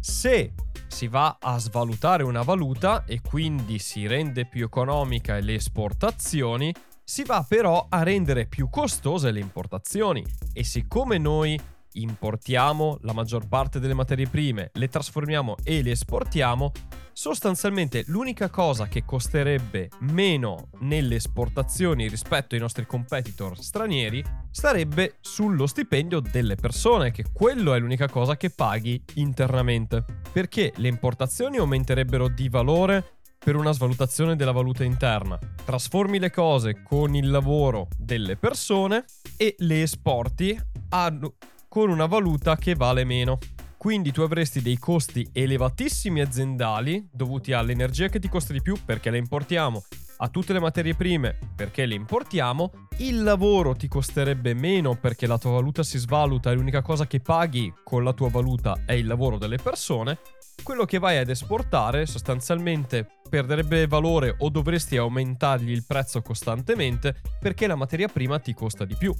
Se 0.00 0.52
si 0.88 1.06
va 1.06 1.38
a 1.40 1.58
svalutare 1.58 2.22
una 2.22 2.42
valuta 2.42 3.04
e 3.04 3.20
quindi 3.20 3.78
si 3.78 4.06
rende 4.06 4.46
più 4.46 4.64
economica 4.64 5.38
le 5.38 5.54
esportazioni, 5.54 6.74
si 7.04 7.22
va 7.24 7.44
però 7.46 7.86
a 7.88 8.02
rendere 8.02 8.46
più 8.46 8.68
costose 8.68 9.30
le 9.30 9.40
importazioni 9.40 10.24
e 10.52 10.64
siccome 10.64 11.18
noi 11.18 11.58
importiamo 11.94 12.98
la 13.02 13.12
maggior 13.12 13.48
parte 13.48 13.80
delle 13.80 13.94
materie 13.94 14.26
prime, 14.26 14.70
le 14.74 14.88
trasformiamo 14.88 15.56
e 15.62 15.82
le 15.82 15.92
esportiamo, 15.92 16.72
sostanzialmente 17.12 18.04
l'unica 18.06 18.48
cosa 18.48 18.86
che 18.88 19.04
costerebbe 19.04 19.90
meno 20.00 20.70
nelle 20.80 21.16
esportazioni 21.16 22.08
rispetto 22.08 22.54
ai 22.54 22.60
nostri 22.60 22.86
competitor 22.86 23.58
stranieri 23.58 24.24
sarebbe 24.50 25.16
sullo 25.20 25.66
stipendio 25.66 26.20
delle 26.20 26.54
persone, 26.54 27.10
che 27.10 27.24
quello 27.32 27.74
è 27.74 27.78
l'unica 27.78 28.08
cosa 28.08 28.36
che 28.36 28.50
paghi 28.50 29.02
internamente. 29.14 30.04
Perché 30.32 30.72
le 30.76 30.88
importazioni 30.88 31.58
aumenterebbero 31.58 32.28
di 32.28 32.48
valore 32.48 33.18
per 33.42 33.56
una 33.56 33.72
svalutazione 33.72 34.36
della 34.36 34.52
valuta 34.52 34.84
interna. 34.84 35.38
Trasformi 35.64 36.18
le 36.18 36.30
cose 36.30 36.82
con 36.82 37.14
il 37.14 37.30
lavoro 37.30 37.88
delle 37.96 38.36
persone 38.36 39.04
e 39.36 39.54
le 39.58 39.82
esporti 39.82 40.58
hanno 40.90 41.34
con 41.70 41.88
una 41.88 42.06
valuta 42.06 42.56
che 42.56 42.74
vale 42.74 43.04
meno. 43.04 43.38
Quindi 43.76 44.10
tu 44.10 44.22
avresti 44.22 44.60
dei 44.60 44.76
costi 44.76 45.30
elevatissimi 45.32 46.20
aziendali 46.20 47.08
dovuti 47.12 47.52
all'energia 47.52 48.08
che 48.08 48.18
ti 48.18 48.28
costa 48.28 48.52
di 48.52 48.60
più 48.60 48.76
perché 48.84 49.08
la 49.08 49.16
importiamo, 49.18 49.84
a 50.16 50.28
tutte 50.28 50.52
le 50.52 50.58
materie 50.58 50.94
prime 50.94 51.38
perché 51.54 51.86
le 51.86 51.94
importiamo, 51.94 52.72
il 52.98 53.22
lavoro 53.22 53.76
ti 53.76 53.86
costerebbe 53.86 54.52
meno 54.52 54.96
perché 54.96 55.28
la 55.28 55.38
tua 55.38 55.52
valuta 55.52 55.84
si 55.84 55.96
svaluta 55.96 56.50
e 56.50 56.54
l'unica 56.54 56.82
cosa 56.82 57.06
che 57.06 57.20
paghi 57.20 57.72
con 57.84 58.02
la 58.02 58.14
tua 58.14 58.30
valuta 58.30 58.82
è 58.84 58.92
il 58.92 59.06
lavoro 59.06 59.38
delle 59.38 59.56
persone, 59.56 60.18
quello 60.64 60.84
che 60.84 60.98
vai 60.98 61.18
ad 61.18 61.30
esportare 61.30 62.04
sostanzialmente 62.04 63.06
perderebbe 63.30 63.86
valore 63.86 64.34
o 64.38 64.48
dovresti 64.48 64.96
aumentargli 64.96 65.70
il 65.70 65.84
prezzo 65.86 66.20
costantemente 66.20 67.14
perché 67.38 67.68
la 67.68 67.76
materia 67.76 68.08
prima 68.08 68.40
ti 68.40 68.54
costa 68.54 68.84
di 68.84 68.96
più. 68.96 69.14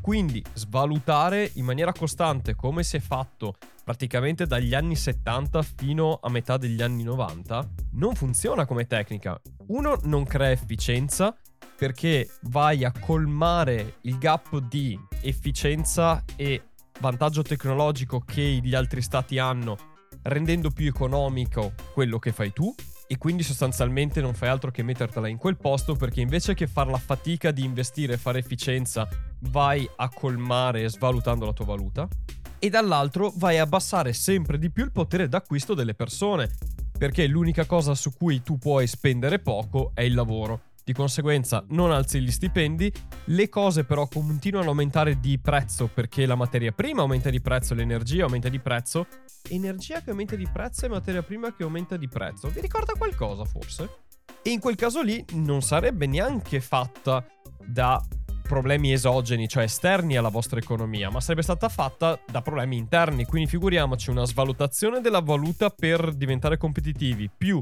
Quindi 0.00 0.42
svalutare 0.54 1.50
in 1.54 1.64
maniera 1.64 1.92
costante 1.92 2.54
come 2.54 2.82
si 2.82 2.96
è 2.96 3.00
fatto 3.00 3.54
praticamente 3.84 4.46
dagli 4.46 4.74
anni 4.74 4.96
70 4.96 5.62
fino 5.62 6.18
a 6.22 6.30
metà 6.30 6.56
degli 6.56 6.80
anni 6.80 7.02
90 7.02 7.68
non 7.92 8.14
funziona 8.14 8.64
come 8.64 8.86
tecnica. 8.86 9.40
Uno 9.68 9.98
non 10.04 10.24
crea 10.24 10.50
efficienza 10.50 11.36
perché 11.76 12.28
vai 12.42 12.84
a 12.84 12.92
colmare 12.98 13.96
il 14.02 14.18
gap 14.18 14.58
di 14.58 14.98
efficienza 15.22 16.24
e 16.36 16.62
vantaggio 17.00 17.42
tecnologico 17.42 18.20
che 18.20 18.60
gli 18.62 18.74
altri 18.74 19.02
stati 19.02 19.38
hanno 19.38 19.76
rendendo 20.22 20.70
più 20.70 20.86
economico 20.86 21.72
quello 21.94 22.18
che 22.18 22.32
fai 22.32 22.52
tu 22.52 22.74
e 23.12 23.18
quindi 23.18 23.42
sostanzialmente 23.42 24.20
non 24.20 24.34
fai 24.34 24.48
altro 24.48 24.70
che 24.70 24.84
mettertela 24.84 25.26
in 25.26 25.36
quel 25.36 25.56
posto 25.56 25.96
perché 25.96 26.20
invece 26.20 26.54
che 26.54 26.68
far 26.68 26.86
la 26.86 26.96
fatica 26.96 27.50
di 27.50 27.64
investire 27.64 28.12
e 28.12 28.16
fare 28.16 28.38
efficienza 28.38 29.08
vai 29.48 29.88
a 29.96 30.08
colmare 30.08 30.88
svalutando 30.88 31.44
la 31.44 31.52
tua 31.52 31.64
valuta 31.64 32.06
e 32.60 32.70
dall'altro 32.70 33.32
vai 33.34 33.58
a 33.58 33.62
abbassare 33.62 34.12
sempre 34.12 34.58
di 34.58 34.70
più 34.70 34.84
il 34.84 34.92
potere 34.92 35.28
d'acquisto 35.28 35.74
delle 35.74 35.94
persone 35.94 36.50
perché 36.96 37.26
l'unica 37.26 37.64
cosa 37.64 37.96
su 37.96 38.12
cui 38.16 38.44
tu 38.44 38.58
puoi 38.58 38.86
spendere 38.86 39.40
poco 39.40 39.90
è 39.92 40.02
il 40.02 40.14
lavoro 40.14 40.60
di 40.90 40.96
conseguenza 40.96 41.64
non 41.68 41.92
alzi 41.92 42.20
gli 42.20 42.32
stipendi, 42.32 42.92
le 43.26 43.48
cose 43.48 43.84
però 43.84 44.08
continuano 44.08 44.66
a 44.66 44.68
aumentare 44.70 45.20
di 45.20 45.38
prezzo 45.38 45.86
perché 45.86 46.26
la 46.26 46.34
materia 46.34 46.72
prima 46.72 47.02
aumenta 47.02 47.30
di 47.30 47.40
prezzo, 47.40 47.74
l'energia 47.74 48.24
aumenta 48.24 48.48
di 48.48 48.58
prezzo, 48.58 49.06
energia 49.50 50.02
che 50.02 50.10
aumenta 50.10 50.34
di 50.34 50.48
prezzo 50.52 50.86
e 50.86 50.88
materia 50.88 51.22
prima 51.22 51.54
che 51.54 51.62
aumenta 51.62 51.96
di 51.96 52.08
prezzo. 52.08 52.48
Vi 52.48 52.60
ricorda 52.60 52.94
qualcosa 52.98 53.44
forse? 53.44 53.98
E 54.42 54.50
in 54.50 54.58
quel 54.58 54.74
caso 54.74 55.00
lì 55.00 55.24
non 55.34 55.62
sarebbe 55.62 56.06
neanche 56.06 56.60
fatta 56.60 57.24
da 57.64 58.04
problemi 58.42 58.90
esogeni, 58.92 59.46
cioè 59.46 59.62
esterni 59.62 60.16
alla 60.16 60.28
vostra 60.28 60.58
economia, 60.58 61.08
ma 61.08 61.20
sarebbe 61.20 61.42
stata 61.42 61.68
fatta 61.68 62.18
da 62.28 62.42
problemi 62.42 62.76
interni. 62.76 63.26
Quindi 63.26 63.48
figuriamoci 63.48 64.10
una 64.10 64.26
svalutazione 64.26 65.00
della 65.00 65.20
valuta 65.20 65.70
per 65.70 66.12
diventare 66.14 66.56
competitivi, 66.56 67.30
più 67.30 67.60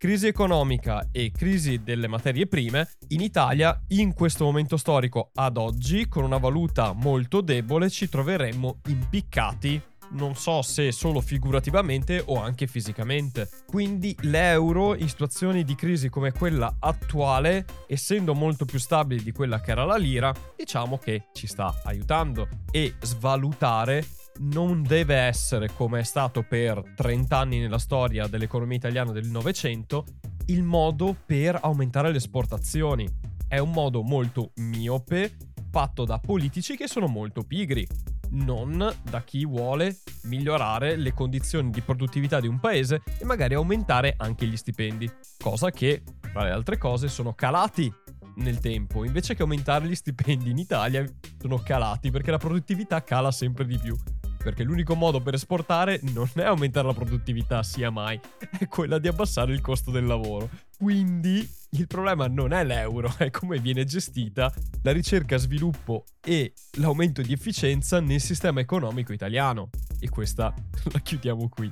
crisi 0.00 0.28
economica 0.28 1.08
e 1.12 1.30
crisi 1.30 1.82
delle 1.82 2.08
materie 2.08 2.46
prime, 2.46 2.88
in 3.08 3.20
Italia 3.20 3.78
in 3.88 4.14
questo 4.14 4.44
momento 4.44 4.78
storico 4.78 5.30
ad 5.34 5.58
oggi, 5.58 6.08
con 6.08 6.24
una 6.24 6.38
valuta 6.38 6.94
molto 6.94 7.42
debole, 7.42 7.90
ci 7.90 8.08
troveremmo 8.08 8.78
impiccati 8.86 9.82
non 10.12 10.34
so 10.34 10.62
se 10.62 10.90
solo 10.90 11.20
figurativamente 11.20 12.20
o 12.26 12.40
anche 12.40 12.66
fisicamente. 12.66 13.48
Quindi 13.66 14.16
l'euro 14.22 14.96
in 14.96 15.08
situazioni 15.08 15.62
di 15.62 15.74
crisi 15.74 16.08
come 16.08 16.32
quella 16.32 16.78
attuale, 16.80 17.64
essendo 17.86 18.34
molto 18.34 18.64
più 18.64 18.78
stabile 18.78 19.22
di 19.22 19.30
quella 19.30 19.60
che 19.60 19.70
era 19.70 19.84
la 19.84 19.96
lira, 19.96 20.34
diciamo 20.56 20.98
che 20.98 21.26
ci 21.32 21.46
sta 21.46 21.82
aiutando 21.84 22.48
e 22.72 22.94
svalutare 23.02 24.04
non 24.38 24.82
deve 24.82 25.16
essere 25.16 25.70
come 25.74 26.00
è 26.00 26.04
stato 26.04 26.42
per 26.42 26.82
30 26.96 27.36
anni 27.36 27.58
nella 27.58 27.78
storia 27.78 28.26
dell'economia 28.26 28.76
italiana 28.76 29.12
del 29.12 29.26
Novecento 29.26 30.04
il 30.46 30.62
modo 30.62 31.16
per 31.24 31.58
aumentare 31.62 32.10
le 32.10 32.16
esportazioni 32.16 33.08
è 33.46 33.58
un 33.58 33.70
modo 33.70 34.02
molto 34.02 34.52
miope 34.56 35.36
fatto 35.70 36.04
da 36.04 36.18
politici 36.18 36.76
che 36.76 36.88
sono 36.88 37.06
molto 37.06 37.42
pigri, 37.42 37.86
non 38.30 38.92
da 39.02 39.22
chi 39.22 39.44
vuole 39.44 39.96
migliorare 40.24 40.96
le 40.96 41.12
condizioni 41.14 41.70
di 41.70 41.80
produttività 41.80 42.40
di 42.40 42.48
un 42.48 42.58
paese 42.58 43.02
e 43.18 43.24
magari 43.24 43.54
aumentare 43.54 44.14
anche 44.16 44.46
gli 44.46 44.56
stipendi, 44.56 45.10
cosa 45.38 45.70
che, 45.70 46.02
tra 46.32 46.42
le 46.42 46.50
altre 46.50 46.78
cose, 46.78 47.08
sono 47.08 47.34
calati 47.34 47.92
nel 48.36 48.58
tempo, 48.58 49.04
invece 49.04 49.34
che 49.34 49.42
aumentare 49.42 49.86
gli 49.86 49.94
stipendi 49.94 50.50
in 50.50 50.58
Italia 50.58 51.04
sono 51.38 51.58
calati 51.58 52.10
perché 52.10 52.30
la 52.30 52.38
produttività 52.38 53.02
cala 53.02 53.30
sempre 53.30 53.64
di 53.66 53.78
più. 53.78 53.96
Perché 54.42 54.62
l'unico 54.62 54.94
modo 54.94 55.20
per 55.20 55.34
esportare 55.34 56.00
non 56.14 56.28
è 56.34 56.42
aumentare 56.42 56.86
la 56.86 56.94
produttività, 56.94 57.62
sia 57.62 57.90
mai, 57.90 58.18
è 58.58 58.66
quella 58.66 58.98
di 58.98 59.06
abbassare 59.06 59.52
il 59.52 59.60
costo 59.60 59.90
del 59.90 60.06
lavoro. 60.06 60.48
Quindi 60.78 61.46
il 61.70 61.86
problema 61.86 62.26
non 62.26 62.52
è 62.52 62.64
l'euro, 62.64 63.14
è 63.18 63.30
come 63.30 63.58
viene 63.58 63.84
gestita 63.84 64.52
la 64.82 64.92
ricerca, 64.92 65.36
sviluppo 65.36 66.04
e 66.24 66.54
l'aumento 66.78 67.20
di 67.20 67.32
efficienza 67.32 68.00
nel 68.00 68.20
sistema 68.20 68.60
economico 68.60 69.12
italiano. 69.12 69.68
E 69.98 70.08
questa 70.08 70.54
la 70.92 70.98
chiudiamo 71.00 71.48
qui. 71.48 71.70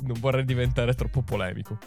Non 0.00 0.20
vorrei 0.20 0.44
diventare 0.44 0.94
troppo 0.94 1.22
polemico. 1.22 1.78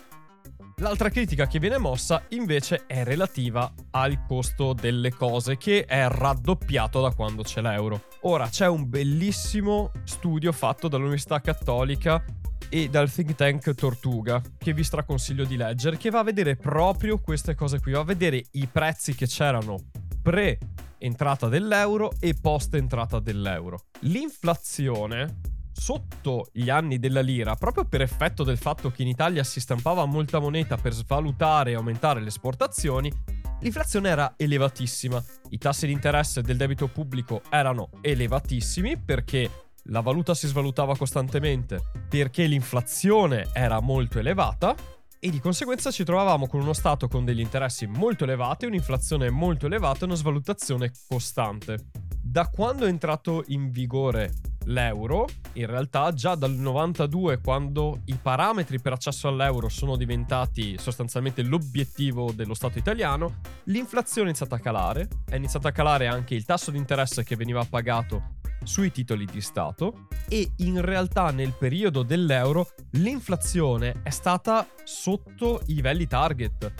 L'altra 0.82 1.10
critica 1.10 1.46
che 1.46 1.60
viene 1.60 1.78
mossa 1.78 2.24
invece 2.30 2.88
è 2.88 3.04
relativa 3.04 3.72
al 3.92 4.26
costo 4.26 4.74
delle 4.74 5.12
cose 5.12 5.56
che 5.56 5.86
è 5.86 6.08
raddoppiato 6.08 7.00
da 7.02 7.12
quando 7.12 7.44
c'è 7.44 7.62
l'euro. 7.62 8.06
Ora 8.22 8.50
c'è 8.50 8.68
un 8.68 8.90
bellissimo 8.90 9.92
studio 10.06 10.52
fatto 10.52 10.88
dall'Università 10.88 11.40
Cattolica 11.40 12.26
e 12.68 12.90
dal 12.90 13.12
think 13.12 13.36
tank 13.36 13.76
Tortuga 13.76 14.42
che 14.58 14.74
vi 14.74 14.84
straconsiglio 14.84 15.46
di 15.46 15.56
leggere 15.56 15.98
che 15.98 16.10
va 16.10 16.20
a 16.22 16.24
vedere 16.24 16.56
proprio 16.56 17.20
queste 17.20 17.54
cose 17.54 17.80
qui, 17.80 17.92
va 17.92 18.00
a 18.00 18.04
vedere 18.04 18.44
i 18.54 18.66
prezzi 18.66 19.14
che 19.14 19.28
c'erano 19.28 19.76
pre 20.20 20.58
entrata 20.98 21.48
dell'euro 21.48 22.12
e 22.20 22.34
post 22.34 22.74
entrata 22.74 23.20
dell'euro. 23.20 23.84
L'inflazione 24.00 25.42
sotto 25.72 26.48
gli 26.52 26.70
anni 26.70 27.00
della 27.00 27.22
lira, 27.22 27.56
proprio 27.56 27.86
per 27.86 28.02
effetto 28.02 28.44
del 28.44 28.58
fatto 28.58 28.92
che 28.92 29.02
in 29.02 29.08
Italia 29.08 29.44
si 29.44 29.60
stampava 29.60 30.06
molta 30.06 30.40
moneta 30.40 30.78
per 30.78 30.94
svalutare 30.94 31.72
e 31.72 31.76
aumentare 31.76 32.22
le 32.22 32.28
esportazioni, 32.28 33.12
l'inflazione 33.60 34.10
era 34.10 34.34
elevatissima. 34.38 35.24
I 35.50 35.58
tassi 35.58 35.86
di 35.88 35.92
interesse 35.92 36.42
del 36.42 36.58
debito 36.58 36.88
pubblico 36.88 37.42
erano 37.50 37.90
elevatissimi 38.02 38.98
perché 38.98 39.50
la 39.86 40.02
valuta 40.02 40.36
si 40.36 40.48
svalutava 40.48 40.96
costantemente, 40.96 41.82
perché 42.08 42.46
l'inflazione 42.46 43.48
era 43.54 43.80
molto 43.80 44.20
elevata 44.20 44.76
e 45.20 45.30
di 45.30 45.40
conseguenza 45.40 45.92
ci 45.92 46.04
trovavamo 46.04 46.48
con 46.48 46.62
uno 46.62 46.74
Stato 46.74 47.08
con 47.08 47.26
degli 47.26 47.40
interessi 47.40 47.86
molto 47.86 48.24
elevati, 48.24 48.66
un'inflazione 48.66 49.30
molto 49.30 49.68
elevata 49.68 50.02
e 50.02 50.06
una 50.06 50.16
svalutazione 50.16 50.92
costante. 51.08 51.90
Da 52.22 52.48
quando 52.48 52.86
è 52.86 52.90
entrato 52.90 53.44
in 53.48 53.72
vigore 53.72 54.32
l'euro, 54.66 55.28
in 55.54 55.66
realtà 55.66 56.14
già 56.14 56.36
dal 56.36 56.52
92 56.52 57.40
quando 57.40 58.02
i 58.06 58.18
parametri 58.22 58.80
per 58.80 58.94
accesso 58.94 59.28
all'euro 59.28 59.70
sono 59.70 59.96
diventati 59.96 60.78
sostanzialmente 60.78 61.44
l'obiettivo 61.44 62.32
dello 62.32 62.54
Stato 62.54 62.78
italiano, 62.78 63.40
l'inflazione 63.66 64.28
è 64.28 64.30
iniziata 64.30 64.56
a 64.56 64.60
calare, 64.60 65.08
è 65.30 65.36
iniziato 65.36 65.68
a 65.68 65.72
calare 65.72 66.08
anche 66.08 66.36
il 66.36 66.46
tasso 66.46 66.72
di 66.72 66.78
interesse 66.78 67.24
che 67.24 67.36
veniva 67.36 67.66
pagato 67.66 68.40
sui 68.64 68.92
titoli 68.92 69.26
di 69.26 69.42
Stato 69.42 70.08
e 70.28 70.52
in 70.58 70.82
realtà 70.82 71.32
nel 71.32 71.54
periodo 71.58 72.04
dell'euro 72.04 72.70
l'inflazione 72.92 74.02
è 74.04 74.10
stata 74.10 74.68
sotto 74.84 75.62
i 75.68 75.74
livelli 75.74 76.08
target. 76.08 76.72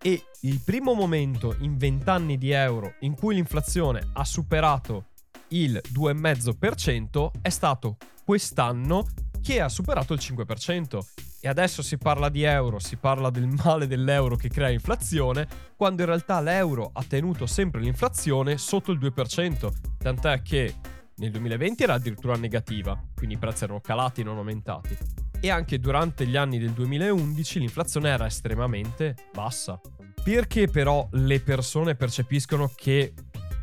E 0.00 0.22
il 0.42 0.60
primo 0.62 0.92
momento 0.92 1.56
in 1.60 1.78
20 1.78 2.10
anni 2.10 2.38
di 2.38 2.50
euro 2.50 2.94
in 3.00 3.14
cui 3.14 3.34
l'inflazione 3.34 4.10
ha 4.12 4.24
superato 4.24 5.06
il 5.48 5.80
2,5% 5.92 7.30
è 7.40 7.48
stato 7.48 7.96
quest'anno 8.24 9.06
che 9.42 9.60
ha 9.60 9.68
superato 9.68 10.14
il 10.14 10.20
5%. 10.22 10.98
E 11.40 11.48
adesso 11.48 11.82
si 11.82 11.98
parla 11.98 12.30
di 12.30 12.42
euro, 12.42 12.78
si 12.78 12.96
parla 12.96 13.28
del 13.28 13.46
male 13.46 13.86
dell'euro 13.86 14.34
che 14.34 14.48
crea 14.48 14.70
inflazione, 14.70 15.46
quando 15.76 16.00
in 16.00 16.08
realtà 16.08 16.40
l'euro 16.40 16.90
ha 16.92 17.04
tenuto 17.04 17.44
sempre 17.44 17.82
l'inflazione 17.82 18.56
sotto 18.56 18.92
il 18.92 18.98
2%, 18.98 19.70
tant'è 19.98 20.40
che 20.40 20.74
nel 21.16 21.30
2020 21.30 21.82
era 21.82 21.94
addirittura 21.94 22.34
negativa, 22.36 22.98
quindi 23.14 23.34
i 23.34 23.38
prezzi 23.38 23.64
erano 23.64 23.80
calati 23.80 24.22
non 24.22 24.38
aumentati. 24.38 24.96
E 25.38 25.50
anche 25.50 25.78
durante 25.78 26.26
gli 26.26 26.36
anni 26.36 26.58
del 26.58 26.70
2011 26.70 27.58
l'inflazione 27.58 28.08
era 28.08 28.24
estremamente 28.24 29.14
bassa. 29.34 29.78
Perché 30.22 30.68
però 30.68 31.06
le 31.12 31.40
persone 31.40 31.94
percepiscono 31.94 32.72
che 32.74 33.12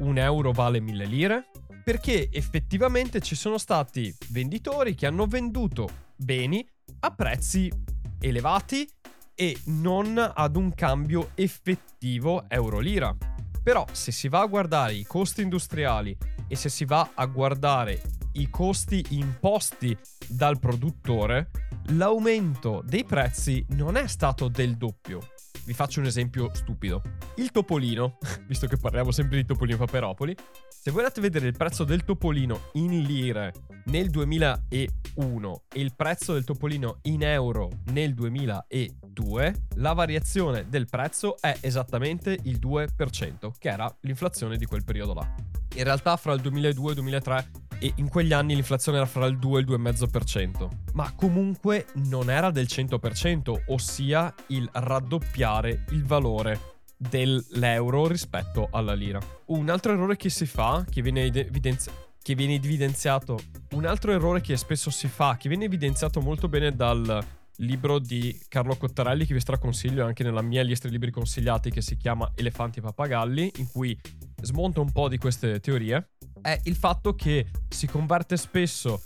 un 0.01 0.19
euro 0.19 0.51
vale 0.51 0.79
mille 0.79 1.05
lire? 1.05 1.47
Perché 1.83 2.29
effettivamente 2.31 3.19
ci 3.19 3.35
sono 3.35 3.57
stati 3.57 4.13
venditori 4.29 4.95
che 4.95 5.05
hanno 5.05 5.25
venduto 5.25 5.89
beni 6.15 6.67
a 6.99 7.11
prezzi 7.11 7.71
elevati 8.19 8.89
e 9.33 9.57
non 9.65 10.17
ad 10.17 10.55
un 10.55 10.73
cambio 10.73 11.31
effettivo 11.35 12.45
euro-lira. 12.47 13.15
Però 13.63 13.85
se 13.91 14.11
si 14.11 14.27
va 14.27 14.41
a 14.41 14.47
guardare 14.47 14.93
i 14.93 15.03
costi 15.03 15.41
industriali 15.41 16.15
e 16.47 16.55
se 16.55 16.69
si 16.69 16.85
va 16.85 17.11
a 17.13 17.25
guardare 17.25 18.01
i 18.33 18.49
costi 18.49 19.03
imposti 19.09 19.97
dal 20.27 20.59
produttore, 20.59 21.49
l'aumento 21.89 22.81
dei 22.85 23.03
prezzi 23.03 23.65
non 23.69 23.97
è 23.97 24.07
stato 24.07 24.47
del 24.47 24.77
doppio. 24.77 25.19
Vi 25.63 25.73
faccio 25.73 25.99
un 25.99 26.07
esempio 26.07 26.49
stupido. 26.53 27.01
Il 27.35 27.51
topolino, 27.51 28.17
visto 28.47 28.67
che 28.67 28.77
parliamo 28.77 29.11
sempre 29.11 29.37
di 29.37 29.45
topolino 29.45 29.77
paperopoli, 29.77 30.35
se 30.69 30.89
voi 30.89 31.01
andate 31.01 31.19
a 31.19 31.23
vedere 31.23 31.47
il 31.47 31.55
prezzo 31.55 31.83
del 31.83 32.03
topolino 32.03 32.69
in 32.73 33.01
lire 33.03 33.53
nel 33.85 34.09
2001 34.09 35.61
e 35.71 35.79
il 35.79 35.93
prezzo 35.95 36.33
del 36.33 36.43
topolino 36.43 36.97
in 37.03 37.23
euro 37.23 37.69
nel 37.91 38.13
2002, 38.13 39.65
la 39.75 39.93
variazione 39.93 40.67
del 40.67 40.87
prezzo 40.87 41.37
è 41.39 41.55
esattamente 41.61 42.37
il 42.43 42.57
2%, 42.59 43.51
che 43.57 43.69
era 43.69 43.93
l'inflazione 44.01 44.57
di 44.57 44.65
quel 44.65 44.83
periodo 44.83 45.13
là. 45.13 45.35
In 45.75 45.83
realtà 45.83 46.17
fra 46.17 46.33
il 46.33 46.41
2002 46.41 46.85
e 46.85 46.89
il 46.89 46.95
2003 46.95 47.51
e 47.81 47.91
in 47.95 48.09
quegli 48.09 48.31
anni 48.31 48.53
l'inflazione 48.53 48.99
era 48.99 49.07
fra 49.07 49.25
il 49.25 49.39
2 49.39 49.59
e 49.59 49.61
il 49.63 49.67
2,5%, 49.67 50.69
ma 50.93 51.11
comunque 51.15 51.87
non 51.95 52.29
era 52.29 52.51
del 52.51 52.67
100%, 52.69 53.63
ossia 53.69 54.31
il 54.47 54.69
raddoppiare 54.71 55.85
il 55.89 56.05
valore 56.05 56.77
dell'euro 56.95 58.05
rispetto 58.05 58.67
alla 58.71 58.93
lira. 58.93 59.19
Un 59.45 59.69
altro 59.69 59.93
errore 59.93 60.15
che 60.15 60.29
si 60.29 60.45
fa, 60.45 60.85
che 60.87 61.01
viene, 61.01 61.23
evidenzi- 61.23 61.89
che 62.21 62.35
viene 62.35 62.53
evidenziato, 62.53 63.39
un 63.71 63.85
altro 63.85 64.11
errore 64.11 64.41
che 64.41 64.55
spesso 64.57 64.91
si 64.91 65.07
fa, 65.07 65.35
che 65.37 65.49
viene 65.49 65.65
evidenziato 65.65 66.21
molto 66.21 66.47
bene 66.47 66.75
dal 66.75 67.25
libro 67.57 67.97
di 67.97 68.39
Carlo 68.47 68.75
Cottarelli 68.75 69.25
che 69.25 69.33
vi 69.33 69.39
straconsiglio 69.39 70.05
anche 70.05 70.23
nella 70.23 70.41
mia 70.41 70.63
lista 70.63 70.87
di 70.87 70.93
libri 70.93 71.11
consigliati 71.11 71.71
che 71.71 71.81
si 71.81 71.97
chiama 71.97 72.31
Elefanti 72.35 72.77
e 72.77 72.81
Pappagalli, 72.83 73.51
in 73.57 73.67
cui 73.71 73.97
smonta 74.41 74.81
un 74.81 74.91
po' 74.91 75.09
di 75.09 75.17
queste 75.17 75.59
teorie, 75.59 76.11
è 76.41 76.59
il 76.63 76.75
fatto 76.75 77.15
che 77.15 77.47
si 77.69 77.87
converte 77.87 78.37
spesso 78.37 79.01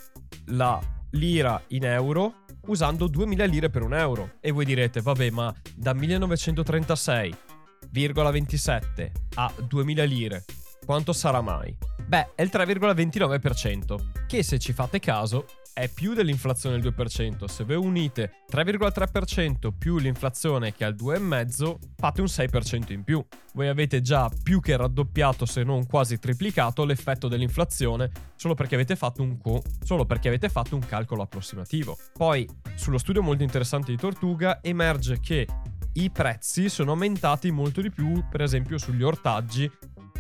la 0.48 0.80
lira 1.12 1.62
in 1.68 1.86
euro 1.86 2.44
usando 2.68 3.08
2000 3.08 3.46
lire 3.46 3.70
per 3.70 3.84
un 3.84 3.94
euro. 3.94 4.34
E 4.40 4.52
voi 4.52 4.66
direte, 4.66 5.02
vabbè, 5.02 5.30
ma 5.30 5.54
da 5.76 5.94
1936 5.94 7.36
3,27 7.94 9.12
a 9.36 9.54
2000 9.68 10.04
lire, 10.04 10.44
quanto 10.86 11.14
sarà 11.14 11.42
mai? 11.42 11.76
Beh, 12.06 12.34
è 12.36 12.42
il 12.42 12.50
3,29%, 12.52 14.26
che 14.28 14.44
se 14.44 14.60
ci 14.60 14.74
fate 14.74 15.00
caso 15.00 15.46
è 15.76 15.90
più 15.90 16.14
dell'inflazione 16.14 16.80
del 16.80 16.94
2%. 16.98 17.46
Se 17.46 17.66
voi 17.66 17.76
unite 17.76 18.44
3,3% 18.50 19.74
più 19.78 19.98
l'inflazione 19.98 20.72
che 20.72 20.86
è 20.86 20.88
al 20.88 20.96
2,5%, 20.96 21.76
fate 21.98 22.22
un 22.22 22.28
6% 22.28 22.94
in 22.94 23.04
più. 23.04 23.24
Voi 23.54 23.68
avete 23.68 24.00
già 24.00 24.32
più 24.42 24.62
che 24.62 24.78
raddoppiato, 24.78 25.46
se 25.46 25.64
non 25.64 25.86
quasi 25.86 26.18
triplicato, 26.18 26.86
l'effetto 26.86 27.28
dell'inflazione 27.28 28.10
solo 28.38 28.54
perché 28.54 28.76
avete 28.76 28.96
fatto 28.96 29.22
un, 29.22 29.38
co- 29.38 29.62
solo 29.84 30.06
perché 30.06 30.30
avete 30.30 30.48
fatto 30.48 30.76
un 30.76 30.86
calcolo 30.86 31.24
approssimativo. 31.24 31.98
Poi, 32.14 32.48
sullo 32.76 32.98
studio 32.98 33.22
molto 33.22 33.44
interessante 33.44 33.92
di 33.92 33.98
Tortuga, 33.98 34.60
emerge 34.62 35.20
che 35.20 35.46
i 35.92 36.10
prezzi 36.10 36.70
sono 36.70 36.92
aumentati 36.92 37.52
molto 37.52 37.82
di 37.82 37.90
più, 37.90 38.24
per 38.30 38.42
esempio 38.42 38.78
sugli 38.78 39.04
ortaggi 39.04 39.70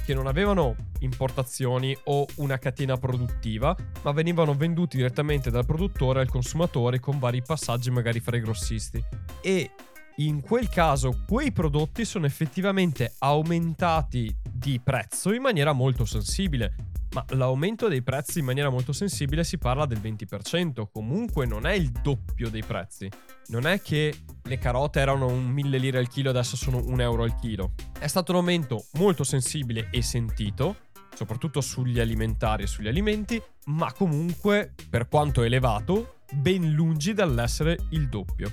che 0.05 0.13
non 0.13 0.27
avevano 0.27 0.75
importazioni 0.99 1.97
o 2.05 2.25
una 2.35 2.59
catena 2.59 2.95
produttiva, 2.95 3.75
ma 4.03 4.11
venivano 4.11 4.53
venduti 4.53 4.97
direttamente 4.97 5.49
dal 5.49 5.65
produttore 5.65 6.19
al 6.19 6.29
consumatore 6.29 6.99
con 6.99 7.17
vari 7.17 7.41
passaggi 7.41 7.89
magari 7.89 8.19
fra 8.19 8.37
i 8.37 8.41
grossisti. 8.41 9.03
E 9.41 9.71
in 10.17 10.41
quel 10.41 10.69
caso 10.69 11.23
quei 11.27 11.51
prodotti 11.51 12.05
sono 12.05 12.25
effettivamente 12.25 13.15
aumentati 13.17 14.33
di 14.49 14.79
prezzo 14.81 15.33
in 15.33 15.41
maniera 15.41 15.73
molto 15.73 16.05
sensibile, 16.05 16.75
ma 17.15 17.23
l'aumento 17.29 17.87
dei 17.87 18.01
prezzi 18.01 18.39
in 18.39 18.45
maniera 18.45 18.69
molto 18.69 18.91
sensibile 18.91 19.45
si 19.45 19.57
parla 19.57 19.85
del 19.85 19.99
20%, 19.99 20.87
comunque 20.91 21.45
non 21.45 21.65
è 21.65 21.71
il 21.71 21.89
doppio 21.89 22.49
dei 22.49 22.61
prezzi. 22.61 23.09
Non 23.47 23.65
è 23.65 23.81
che 23.81 24.13
le 24.43 24.57
carote 24.57 24.99
erano 24.99 25.27
un 25.27 25.45
1000 25.45 25.77
lire 25.77 25.97
al 25.99 26.09
chilo, 26.09 26.29
adesso 26.29 26.57
sono 26.57 26.83
un 26.85 26.99
euro 26.99 27.23
al 27.23 27.39
chilo. 27.39 27.71
È 27.97 28.07
stato 28.07 28.33
un 28.33 28.39
aumento 28.39 28.87
molto 28.95 29.23
sensibile 29.23 29.87
e 29.91 30.01
sentito, 30.01 30.75
soprattutto 31.15 31.61
sugli 31.61 32.01
alimentari 32.01 32.63
e 32.63 32.67
sugli 32.67 32.89
alimenti, 32.89 33.41
ma 33.67 33.93
comunque, 33.93 34.73
per 34.89 35.07
quanto 35.07 35.43
elevato, 35.43 36.17
ben 36.33 36.73
lungi 36.73 37.13
dall'essere 37.13 37.77
il 37.91 38.09
doppio. 38.09 38.51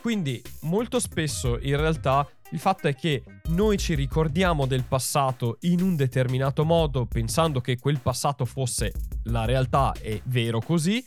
Quindi 0.00 0.40
molto 0.60 1.00
spesso 1.00 1.58
in 1.58 1.76
realtà 1.76 2.28
il 2.50 2.58
fatto 2.58 2.88
è 2.88 2.94
che 2.94 3.22
noi 3.48 3.76
ci 3.76 3.94
ricordiamo 3.94 4.66
del 4.66 4.84
passato 4.84 5.58
in 5.62 5.82
un 5.82 5.96
determinato 5.96 6.64
modo 6.64 7.04
pensando 7.04 7.60
che 7.60 7.78
quel 7.78 8.00
passato 8.00 8.44
fosse 8.44 8.92
la 9.24 9.44
realtà 9.44 9.92
e 10.00 10.22
vero 10.24 10.60
così, 10.60 11.04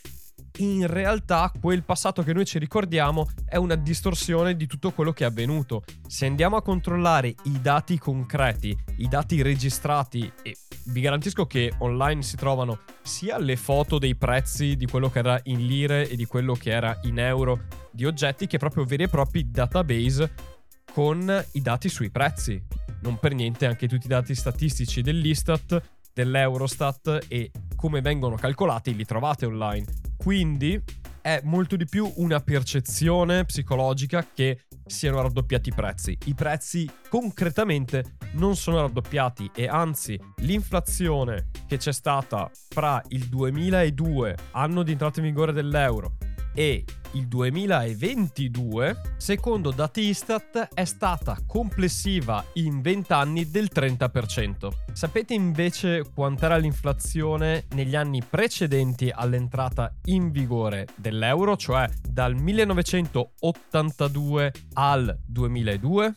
in 0.58 0.86
realtà 0.86 1.51
quel 1.60 1.84
passato 1.84 2.23
che 2.23 2.34
noi 2.34 2.45
ci 2.45 2.60
ricordiamo 2.60 3.30
è 3.45 3.56
una 3.56 3.75
distorsione 3.75 4.56
di 4.56 4.67
tutto 4.67 4.91
quello 4.91 5.13
che 5.13 5.23
è 5.23 5.27
avvenuto. 5.27 5.84
Se 6.06 6.25
andiamo 6.25 6.58
a 6.58 6.62
controllare 6.62 7.34
i 7.43 7.60
dati 7.62 7.97
concreti, 7.97 8.77
i 8.97 9.08
dati 9.08 9.41
registrati, 9.41 10.32
e 10.43 10.56
vi 10.86 11.01
garantisco 11.01 11.47
che 11.47 11.73
online 11.80 12.21
si 12.21 12.36
trovano 12.36 12.80
sia 13.01 13.39
le 13.39 13.56
foto 13.56 13.97
dei 13.97 14.15
prezzi 14.15 14.75
di 14.75 14.86
quello 14.86 15.10
che 15.10 15.19
era 15.19 15.39
in 15.45 15.65
lire 15.65 16.08
e 16.08 16.15
di 16.15 16.25
quello 16.25 16.54
che 16.54 16.69
era 16.69 16.99
in 17.04 17.17
euro 17.17 17.62
di 17.91 18.06
oggetti, 18.06 18.45
che 18.45 18.58
proprio 18.58 18.84
veri 18.84 19.04
e 19.04 19.08
propri 19.08 19.49
database 19.49 20.51
con 20.94 21.46
i 21.54 21.62
dati 21.62 21.89
sui 21.89 22.10
prezzi. 22.10 22.62
Non 23.02 23.17
per 23.20 23.34
niente 23.34 23.65
anche 23.65 23.88
tutti 23.88 24.06
i 24.06 24.10
dati 24.10 24.36
statistici 24.36 25.02
dell'Istat, 25.02 25.82
dell'Eurostat 26.13 27.26
e 27.28 27.52
come 27.76 28.02
vengono 28.02 28.36
calcolati 28.36 28.96
li 28.96 29.06
trovate 29.06 29.46
online. 29.46 29.86
Quindi 30.17 30.82
è 31.22 31.39
molto 31.44 31.76
di 31.76 31.86
più 31.86 32.12
una 32.17 32.39
percezione 32.39 33.46
psicologica 33.46 34.28
che 34.34 34.65
siano 34.86 35.22
raddoppiati 35.22 35.70
i 35.70 35.74
prezzi. 35.74 36.17
I 36.26 36.34
prezzi 36.34 36.89
concretamente 37.10 38.17
non 38.34 38.56
sono 38.56 38.82
raddoppiati 38.82 39.52
e 39.56 39.67
anzi 39.67 40.20
l'inflazione 40.38 41.50
che 41.67 41.78
c'è 41.78 41.94
stata 41.94 42.50
fra 42.70 43.02
il 43.10 43.28
2002, 43.28 44.36
anno 44.52 44.84
di 44.84 44.91
entrata 44.91 45.20
in 45.20 45.28
vigore 45.28 45.54
dell'euro, 45.54 46.17
e 46.54 46.84
il 47.14 47.28
2022, 47.28 48.96
secondo 49.18 49.72
dati 49.72 50.02
Istat, 50.02 50.70
è 50.74 50.86
stata 50.86 51.38
complessiva 51.46 52.42
in 52.54 52.80
20 52.82 53.14
anni 53.14 53.52
del 53.52 53.70
30%. 53.74 54.70
Sapete 54.94 55.34
invece 55.34 56.06
quant'era 56.14 56.58
l'inflazione 56.58 57.66
negli 57.72 57.96
anni 57.96 58.22
precedenti 58.24 59.12
all'entrata 59.14 59.94
in 60.06 60.32
vigore 60.32 60.88
dell'euro, 60.96 61.58
cioè 61.58 61.90
dal 62.02 62.34
1982 62.36 64.54
al 64.74 65.18
2002? 65.26 66.16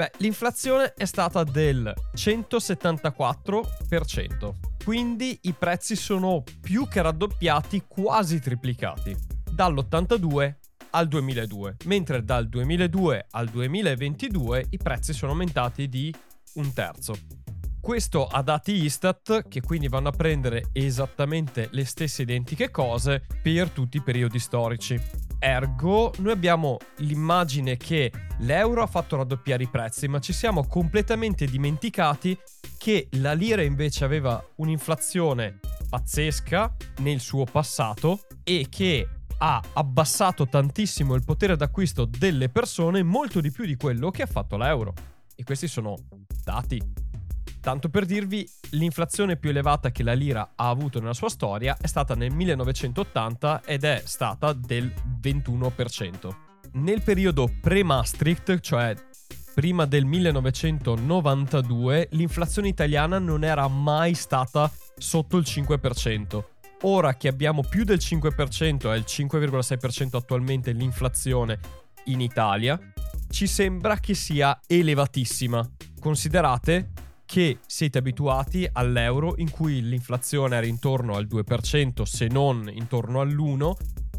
Beh, 0.00 0.12
l'inflazione 0.20 0.94
è 0.94 1.04
stata 1.04 1.44
del 1.44 1.92
174%, 2.16 4.54
quindi 4.82 5.38
i 5.42 5.52
prezzi 5.52 5.94
sono 5.94 6.42
più 6.58 6.88
che 6.88 7.02
raddoppiati, 7.02 7.84
quasi 7.86 8.40
triplicati, 8.40 9.14
dall'82 9.50 10.54
al 10.92 11.06
2002, 11.06 11.76
mentre 11.84 12.24
dal 12.24 12.48
2002 12.48 13.26
al 13.32 13.48
2022 13.48 14.68
i 14.70 14.78
prezzi 14.78 15.12
sono 15.12 15.32
aumentati 15.32 15.86
di 15.86 16.10
un 16.54 16.72
terzo. 16.72 17.12
Questo 17.78 18.26
a 18.26 18.40
dati 18.40 18.82
Istat, 18.82 19.48
che 19.48 19.60
quindi 19.60 19.88
vanno 19.88 20.08
a 20.08 20.12
prendere 20.12 20.68
esattamente 20.72 21.68
le 21.72 21.84
stesse 21.84 22.22
identiche 22.22 22.70
cose 22.70 23.26
per 23.42 23.68
tutti 23.68 23.98
i 23.98 24.02
periodi 24.02 24.38
storici. 24.38 25.28
Ergo, 25.42 26.12
noi 26.18 26.32
abbiamo 26.32 26.76
l'immagine 26.98 27.78
che 27.78 28.12
l'euro 28.40 28.82
ha 28.82 28.86
fatto 28.86 29.16
raddoppiare 29.16 29.62
i 29.62 29.68
prezzi, 29.68 30.06
ma 30.06 30.18
ci 30.18 30.34
siamo 30.34 30.66
completamente 30.66 31.46
dimenticati 31.46 32.38
che 32.76 33.08
la 33.12 33.32
lira 33.32 33.62
invece 33.62 34.04
aveva 34.04 34.44
un'inflazione 34.56 35.60
pazzesca 35.88 36.76
nel 36.98 37.20
suo 37.20 37.44
passato 37.44 38.20
e 38.44 38.66
che 38.68 39.08
ha 39.38 39.62
abbassato 39.72 40.46
tantissimo 40.46 41.14
il 41.14 41.24
potere 41.24 41.56
d'acquisto 41.56 42.04
delle 42.04 42.50
persone, 42.50 43.02
molto 43.02 43.40
di 43.40 43.50
più 43.50 43.64
di 43.64 43.76
quello 43.76 44.10
che 44.10 44.22
ha 44.22 44.26
fatto 44.26 44.58
l'euro. 44.58 44.92
E 45.34 45.42
questi 45.42 45.68
sono 45.68 45.96
dati. 46.44 46.99
Tanto 47.60 47.90
per 47.90 48.06
dirvi, 48.06 48.48
l'inflazione 48.70 49.36
più 49.36 49.50
elevata 49.50 49.90
che 49.90 50.02
la 50.02 50.14
lira 50.14 50.52
ha 50.56 50.68
avuto 50.68 50.98
nella 50.98 51.12
sua 51.12 51.28
storia 51.28 51.76
è 51.78 51.86
stata 51.86 52.14
nel 52.14 52.32
1980 52.32 53.62
ed 53.64 53.84
è 53.84 54.00
stata 54.04 54.54
del 54.54 54.90
21%. 55.20 56.34
Nel 56.72 57.02
periodo 57.02 57.52
pre-Maastricht, 57.60 58.60
cioè 58.60 58.94
prima 59.54 59.84
del 59.84 60.06
1992, 60.06 62.08
l'inflazione 62.12 62.68
italiana 62.68 63.18
non 63.18 63.44
era 63.44 63.68
mai 63.68 64.14
stata 64.14 64.72
sotto 64.96 65.36
il 65.36 65.44
5%. 65.46 66.42
Ora 66.82 67.14
che 67.14 67.28
abbiamo 67.28 67.62
più 67.62 67.84
del 67.84 67.98
5%, 67.98 68.90
è 68.90 68.96
il 68.96 69.04
5,6% 69.06 70.16
attualmente 70.16 70.72
l'inflazione 70.72 71.58
in 72.04 72.22
Italia, 72.22 72.80
ci 73.28 73.46
sembra 73.46 73.98
che 73.98 74.14
sia 74.14 74.58
elevatissima. 74.66 75.68
Considerate 76.00 76.92
che 77.30 77.60
siete 77.64 77.98
abituati 77.98 78.68
all'euro 78.72 79.34
in 79.36 79.52
cui 79.52 79.80
l'inflazione 79.82 80.56
era 80.56 80.66
intorno 80.66 81.14
al 81.14 81.28
2%, 81.30 82.02
se 82.02 82.26
non 82.26 82.68
intorno 82.74 83.20
all'1%, 83.20 83.70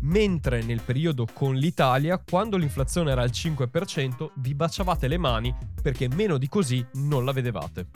mentre 0.03 0.63
nel 0.63 0.79
periodo 0.79 1.27
con 1.33 1.55
l'Italia, 1.55 2.23
quando 2.25 2.55
l'inflazione 2.55 3.11
era 3.11 3.21
al 3.21 3.31
5%, 3.33 4.29
vi 4.35 4.55
baciavate 4.55 5.09
le 5.09 5.17
mani 5.17 5.53
perché 5.81 6.07
meno 6.07 6.37
di 6.37 6.47
così 6.47 6.85
non 6.93 7.25
la 7.25 7.33
vedevate. 7.33 7.87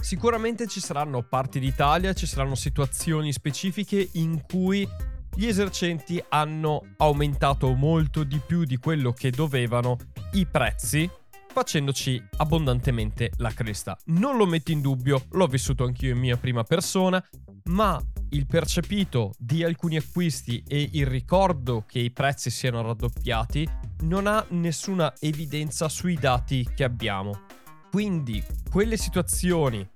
Sicuramente 0.00 0.66
ci 0.66 0.80
saranno 0.80 1.22
parti 1.22 1.60
d'Italia, 1.60 2.12
ci 2.12 2.26
saranno 2.26 2.56
situazioni 2.56 3.32
specifiche 3.32 4.08
in 4.14 4.42
cui 4.44 4.84
gli 5.32 5.46
esercenti 5.46 6.20
hanno 6.30 6.82
aumentato 6.96 7.72
molto 7.74 8.24
di 8.24 8.40
più 8.44 8.64
di 8.64 8.78
quello 8.78 9.12
che 9.12 9.30
dovevano 9.30 9.96
i 10.32 10.44
prezzi 10.44 11.08
facendoci 11.56 12.22
abbondantemente 12.36 13.30
la 13.38 13.50
cresta. 13.50 13.96
Non 14.08 14.36
lo 14.36 14.44
metto 14.44 14.72
in 14.72 14.82
dubbio, 14.82 15.24
l'ho 15.30 15.46
vissuto 15.46 15.84
anch'io 15.84 16.12
in 16.12 16.18
mia 16.18 16.36
prima 16.36 16.64
persona, 16.64 17.24
ma 17.70 17.98
il 18.32 18.44
percepito 18.44 19.32
di 19.38 19.64
alcuni 19.64 19.96
acquisti 19.96 20.62
e 20.68 20.90
il 20.92 21.06
ricordo 21.06 21.84
che 21.86 21.98
i 21.98 22.10
prezzi 22.10 22.50
siano 22.50 22.82
raddoppiati 22.82 23.66
non 24.00 24.26
ha 24.26 24.44
nessuna 24.50 25.14
evidenza 25.18 25.88
sui 25.88 26.16
dati 26.16 26.68
che 26.74 26.84
abbiamo. 26.84 27.44
Quindi 27.90 28.44
quelle 28.70 28.98
situazioni, 28.98 29.88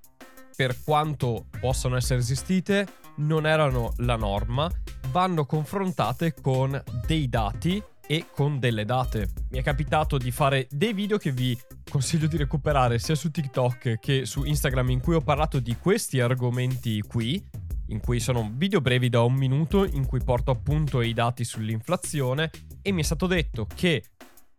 per 0.57 0.83
quanto 0.83 1.49
possano 1.61 1.96
essere 1.96 2.20
esistite, 2.20 2.87
non 3.16 3.46
erano 3.46 3.92
la 3.99 4.16
norma, 4.16 4.66
vanno 5.11 5.44
confrontate 5.44 6.33
con 6.40 6.83
dei 7.07 7.29
dati 7.29 7.83
e 8.11 8.27
con 8.35 8.59
delle 8.59 8.85
date. 8.85 9.29
Mi 9.51 9.59
è 9.59 9.62
capitato 9.62 10.18
di 10.18 10.33
fare 10.33 10.66
dei 10.68 10.92
video 10.92 11.16
che 11.16 11.31
vi 11.31 11.57
consiglio 11.88 12.27
di 12.27 12.37
recuperare 12.37 12.99
sia 12.99 13.14
su 13.14 13.31
TikTok 13.31 14.01
che 14.01 14.27
su 14.27 14.42
Instagram 14.42 14.90
in 14.90 15.01
cui 15.01 15.14
ho 15.14 15.20
parlato 15.20 15.61
di 15.61 15.77
questi 15.77 16.18
argomenti 16.18 17.01
qui, 17.03 17.40
in 17.87 18.01
cui 18.01 18.18
sono 18.18 18.51
video 18.53 18.81
brevi 18.81 19.09
da 19.09 19.23
un 19.23 19.35
minuto 19.35 19.85
in 19.85 20.07
cui 20.07 20.20
porto 20.25 20.51
appunto 20.51 21.03
i 21.03 21.12
dati 21.12 21.44
sull'inflazione 21.44 22.51
e 22.83 22.90
mi 22.90 23.03
è 23.03 23.05
stato 23.05 23.29
detto 23.29 23.68
che 23.73 24.03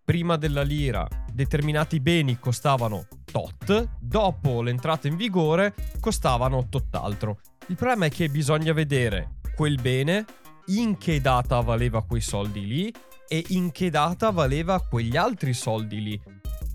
prima 0.01 0.37
della 0.37 0.63
lira 0.63 1.05
determinati 1.29 1.99
beni 1.99 2.39
costavano 2.39 3.05
tot, 3.29 3.97
dopo 3.99 4.61
l'entrata 4.61 5.09
in 5.09 5.17
vigore 5.17 5.73
costavano 5.99 6.69
tutt'altro. 6.69 7.41
Il 7.67 7.75
problema 7.75 8.05
è 8.05 8.09
che 8.09 8.29
bisogna 8.29 8.71
vedere 8.71 9.39
quel 9.53 9.75
bene, 9.81 10.23
in 10.67 10.97
che 10.97 11.19
data 11.19 11.59
valeva 11.59 12.05
quei 12.05 12.21
soldi 12.21 12.65
lì 12.65 12.93
e 13.31 13.45
in 13.49 13.71
che 13.71 13.89
data 13.89 14.29
valeva 14.29 14.81
quegli 14.81 15.15
altri 15.15 15.53
soldi 15.53 16.01
lì. 16.03 16.21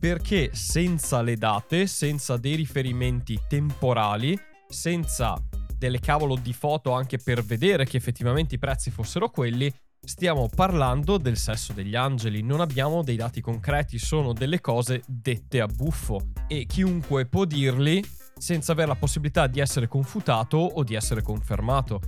Perché 0.00 0.50
senza 0.54 1.20
le 1.20 1.36
date, 1.36 1.86
senza 1.86 2.38
dei 2.38 2.54
riferimenti 2.54 3.38
temporali, 3.46 4.38
senza 4.66 5.36
delle 5.76 6.00
cavolo 6.00 6.34
di 6.34 6.54
foto 6.54 6.92
anche 6.92 7.18
per 7.18 7.44
vedere 7.44 7.84
che 7.84 7.98
effettivamente 7.98 8.54
i 8.54 8.58
prezzi 8.58 8.90
fossero 8.90 9.28
quelli, 9.28 9.70
stiamo 10.00 10.48
parlando 10.48 11.18
del 11.18 11.36
sesso 11.36 11.74
degli 11.74 11.94
angeli, 11.94 12.40
non 12.40 12.60
abbiamo 12.60 13.02
dei 13.02 13.16
dati 13.16 13.42
concreti, 13.42 13.98
sono 13.98 14.32
delle 14.32 14.62
cose 14.62 15.02
dette 15.06 15.60
a 15.60 15.66
buffo. 15.66 16.28
E 16.48 16.64
chiunque 16.64 17.26
può 17.26 17.44
dirli 17.44 18.02
senza 18.38 18.72
avere 18.72 18.88
la 18.88 18.96
possibilità 18.96 19.46
di 19.46 19.60
essere 19.60 19.88
confutato 19.88 20.56
o 20.56 20.82
di 20.82 20.94
essere 20.94 21.20
confermato 21.20 22.00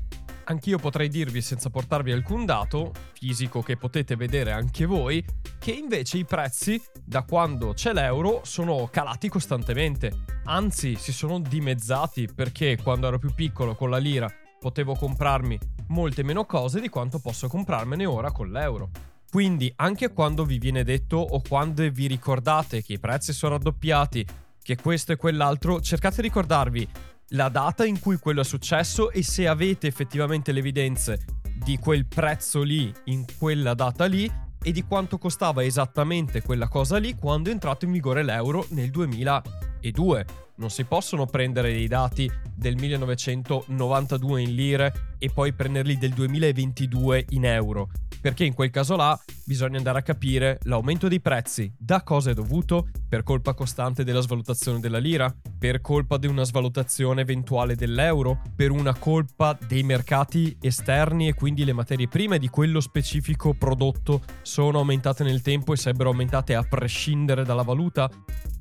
Anch'io 0.50 0.78
potrei 0.78 1.08
dirvi 1.08 1.42
senza 1.42 1.68
portarvi 1.68 2.11
alcun 2.11 2.46
dato 2.46 2.92
fisico 3.12 3.61
che 3.61 3.76
potete 3.76 4.16
vedere 4.16 4.50
anche 4.50 4.87
voi, 4.87 5.22
che 5.58 5.72
invece 5.72 6.16
i 6.16 6.24
prezzi 6.24 6.80
da 7.04 7.22
quando 7.22 7.74
c'è 7.74 7.92
l'euro 7.92 8.40
sono 8.44 8.88
calati 8.90 9.28
costantemente. 9.28 10.24
Anzi, 10.44 10.94
si 10.96 11.12
sono 11.12 11.38
dimezzati 11.38 12.30
perché 12.34 12.78
quando 12.82 13.08
ero 13.08 13.18
più 13.18 13.34
piccolo 13.34 13.74
con 13.74 13.90
la 13.90 13.98
lira 13.98 14.32
potevo 14.58 14.94
comprarmi 14.94 15.58
molte 15.88 16.22
meno 16.22 16.46
cose 16.46 16.80
di 16.80 16.88
quanto 16.88 17.18
posso 17.18 17.46
comprarmene 17.46 18.06
ora 18.06 18.32
con 18.32 18.50
l'euro. 18.50 18.88
Quindi 19.30 19.70
anche 19.76 20.14
quando 20.14 20.46
vi 20.46 20.58
viene 20.58 20.82
detto 20.82 21.18
o 21.18 21.42
quando 21.46 21.87
vi 21.90 22.06
ricordate 22.06 22.82
che 22.82 22.94
i 22.94 22.98
prezzi 22.98 23.34
sono 23.34 23.56
raddoppiati, 23.56 24.26
che 24.62 24.76
questo 24.76 25.12
e 25.12 25.16
quell'altro, 25.16 25.82
cercate 25.82 26.16
di 26.16 26.22
ricordarvi 26.22 26.88
la 27.33 27.49
data 27.49 27.85
in 27.85 28.01
cui 28.01 28.17
quello 28.19 28.41
è 28.41 28.45
successo 28.45 29.11
e 29.11 29.23
se 29.23 29.47
avete 29.47 29.87
effettivamente 29.87 30.53
le 30.53 30.61
evidenze 30.61 31.25
di 31.62 31.79
quel 31.79 32.07
prezzo 32.07 32.62
lì 32.62 32.93
in 33.05 33.25
quella 33.38 33.75
data 33.75 34.07
lì 34.07 34.31
e 34.62 34.73
di 34.73 34.83
quanto 34.83 35.19
costava 35.19 35.62
esattamente 35.62 36.43
quella 36.43 36.69
cosa 36.69 36.97
lì 36.99 37.14
quando 37.17 37.51
è 37.51 37.53
entrato 37.53 37.85
in 37.85 37.93
vigore 37.93 38.23
l'euro 38.23 38.67
nel 38.71 38.91
2002. 38.91 40.47
Non 40.59 40.71
si 40.71 40.85
possono 40.85 41.25
prendere 41.25 41.73
dei 41.73 41.87
dati 41.87 42.29
del 42.53 42.75
1992 42.75 44.42
in 44.42 44.55
lire 44.57 45.14
e 45.18 45.31
poi 45.33 45.53
prenderli 45.53 45.97
del 45.97 46.12
2022 46.12 47.27
in 47.31 47.44
euro, 47.44 47.90
perché 48.21 48.44
in 48.44 48.55
quel 48.55 48.71
caso 48.71 48.97
là 48.97 49.16
bisogna 49.44 49.77
andare 49.79 50.01
a 50.01 50.03
capire 50.03 50.59
l'aumento 50.64 51.07
dei 51.07 51.21
prezzi. 51.21 51.73
Da 51.79 52.03
cosa 52.03 52.33
è 52.33 52.35
dovuto, 52.35 52.88
per 53.09 53.23
colpa 53.23 53.55
costante 53.55 54.03
della 54.03 54.21
svalutazione 54.21 54.81
della 54.81 54.99
lira, 54.99 55.33
per 55.57 55.81
colpa 55.81 56.18
di 56.18 56.27
una 56.27 56.42
svalutazione 56.42 57.21
eventuale 57.21 57.77
dell'euro, 57.77 58.42
per 58.57 58.73
una 58.73 58.97
colpa 58.97 59.57
dei 59.64 59.85
mercati 59.85 60.57
esterni 60.61 61.29
e 61.29 61.35
quindi 61.35 61.64
le 61.64 61.73
materie 61.73 62.09
prime 62.09 62.40
di 62.40 62.49
quello 62.49 62.81
specifico 62.81 63.55
prodotto 63.55 64.23
sono 64.42 64.79
aumentate 64.79 65.23
nel 65.23 65.40
tempo 65.40 65.73
e 65.73 65.77
sarebbero 65.77 66.11
aumentate 66.11 66.57
a 66.57 66.64
prescindere 66.64 67.44
dalla 67.44 67.62
valuta 67.62 68.11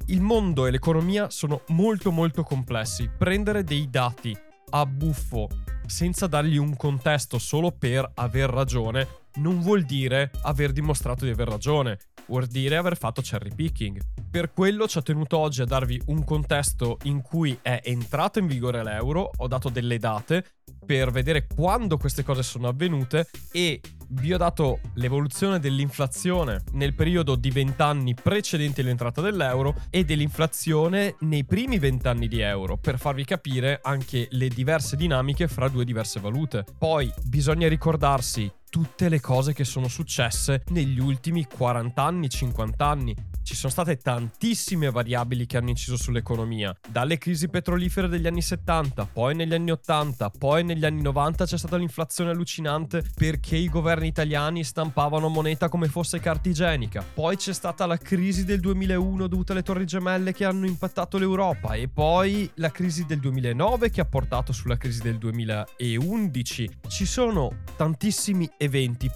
il 0.07 0.21
mondo 0.21 0.65
e 0.65 0.71
l'economia 0.71 1.29
sono 1.29 1.61
molto 1.67 2.11
molto 2.11 2.43
complessi. 2.43 3.09
Prendere 3.17 3.63
dei 3.63 3.89
dati 3.89 4.35
a 4.69 4.85
buffo 4.85 5.47
senza 5.85 6.27
dargli 6.27 6.57
un 6.57 6.75
contesto 6.75 7.37
solo 7.39 7.71
per 7.71 8.09
aver 8.15 8.49
ragione 8.49 9.25
non 9.37 9.61
vuol 9.61 9.83
dire 9.83 10.31
aver 10.43 10.71
dimostrato 10.71 11.25
di 11.25 11.31
aver 11.31 11.47
ragione, 11.47 11.99
vuol 12.27 12.47
dire 12.47 12.75
aver 12.75 12.97
fatto 12.97 13.21
cherry 13.21 13.53
picking. 13.53 13.99
Per 14.29 14.51
quello 14.51 14.87
ci 14.87 14.97
ho 14.97 15.01
tenuto 15.01 15.37
oggi 15.37 15.61
a 15.61 15.65
darvi 15.65 16.01
un 16.07 16.23
contesto 16.23 16.97
in 17.03 17.21
cui 17.21 17.57
è 17.61 17.81
entrato 17.83 18.39
in 18.39 18.47
vigore 18.47 18.83
l'euro, 18.83 19.31
ho 19.35 19.47
dato 19.47 19.69
delle 19.69 19.99
date 19.99 20.43
per 20.85 21.11
vedere 21.11 21.47
quando 21.47 21.97
queste 21.97 22.23
cose 22.23 22.43
sono 22.43 22.67
avvenute 22.67 23.29
e 23.51 23.81
vi 24.09 24.33
ho 24.33 24.37
dato 24.37 24.79
l'evoluzione 24.95 25.59
dell'inflazione 25.59 26.63
nel 26.73 26.93
periodo 26.93 27.35
di 27.35 27.49
20 27.51 27.81
anni 27.81 28.13
precedenti 28.13 28.81
all'entrata 28.81 29.21
dell'euro 29.21 29.75
e 29.89 30.05
dell'inflazione 30.05 31.15
nei 31.19 31.43
primi 31.43 31.79
20 31.79 32.07
anni 32.07 32.27
di 32.27 32.39
euro 32.39 32.77
per 32.77 32.97
farvi 32.97 33.25
capire 33.25 33.79
anche 33.81 34.27
le 34.31 34.47
diverse 34.47 34.95
dinamiche 34.95 35.47
fra 35.47 35.67
due 35.67 35.85
diverse 35.85 36.19
valute. 36.19 36.65
Poi 36.77 37.11
bisogna 37.23 37.67
ricordarsi 37.67 38.49
tutte 38.77 39.09
le 39.09 39.19
cose 39.19 39.53
che 39.53 39.63
sono 39.63 39.87
successe 39.87 40.61
negli 40.67 40.99
ultimi 40.99 41.47
40 41.47 41.99
anni, 41.99 42.29
50 42.29 42.85
anni 42.85 43.15
ci 43.47 43.55
sono 43.55 43.71
state 43.71 43.95
tantissime 43.95 44.91
variabili 44.91 45.45
che 45.45 45.55
hanno 45.55 45.69
inciso 45.69 45.95
sull'economia, 45.95 46.75
dalle 46.85 47.17
crisi 47.17 47.47
petrolifere 47.47 48.09
degli 48.09 48.27
anni 48.27 48.41
70, 48.41 49.07
poi 49.13 49.35
negli 49.35 49.53
anni 49.53 49.71
80, 49.71 50.31
poi 50.37 50.65
negli 50.65 50.83
anni 50.83 51.01
90 51.01 51.45
c'è 51.45 51.57
stata 51.57 51.77
l'inflazione 51.77 52.31
allucinante 52.31 53.05
perché 53.15 53.55
i 53.55 53.69
governi 53.69 54.07
italiani 54.07 54.65
stampavano 54.65 55.29
moneta 55.29 55.69
come 55.69 55.87
fosse 55.87 56.19
carta 56.19 56.49
igienica, 56.49 57.01
poi 57.13 57.37
c'è 57.37 57.53
stata 57.53 57.85
la 57.85 57.95
crisi 57.95 58.43
del 58.43 58.59
2001 58.59 59.27
dovuta 59.27 59.53
alle 59.53 59.63
torri 59.63 59.85
gemelle 59.85 60.33
che 60.33 60.43
hanno 60.43 60.65
impattato 60.65 61.17
l'Europa 61.17 61.73
e 61.75 61.87
poi 61.87 62.51
la 62.55 62.69
crisi 62.69 63.05
del 63.05 63.21
2009 63.21 63.89
che 63.89 64.01
ha 64.01 64.05
portato 64.05 64.51
sulla 64.51 64.75
crisi 64.75 65.01
del 65.01 65.17
2011. 65.19 66.79
Ci 66.89 67.05
sono 67.05 67.59
tantissimi 67.77 68.43
eventi, 68.43 68.66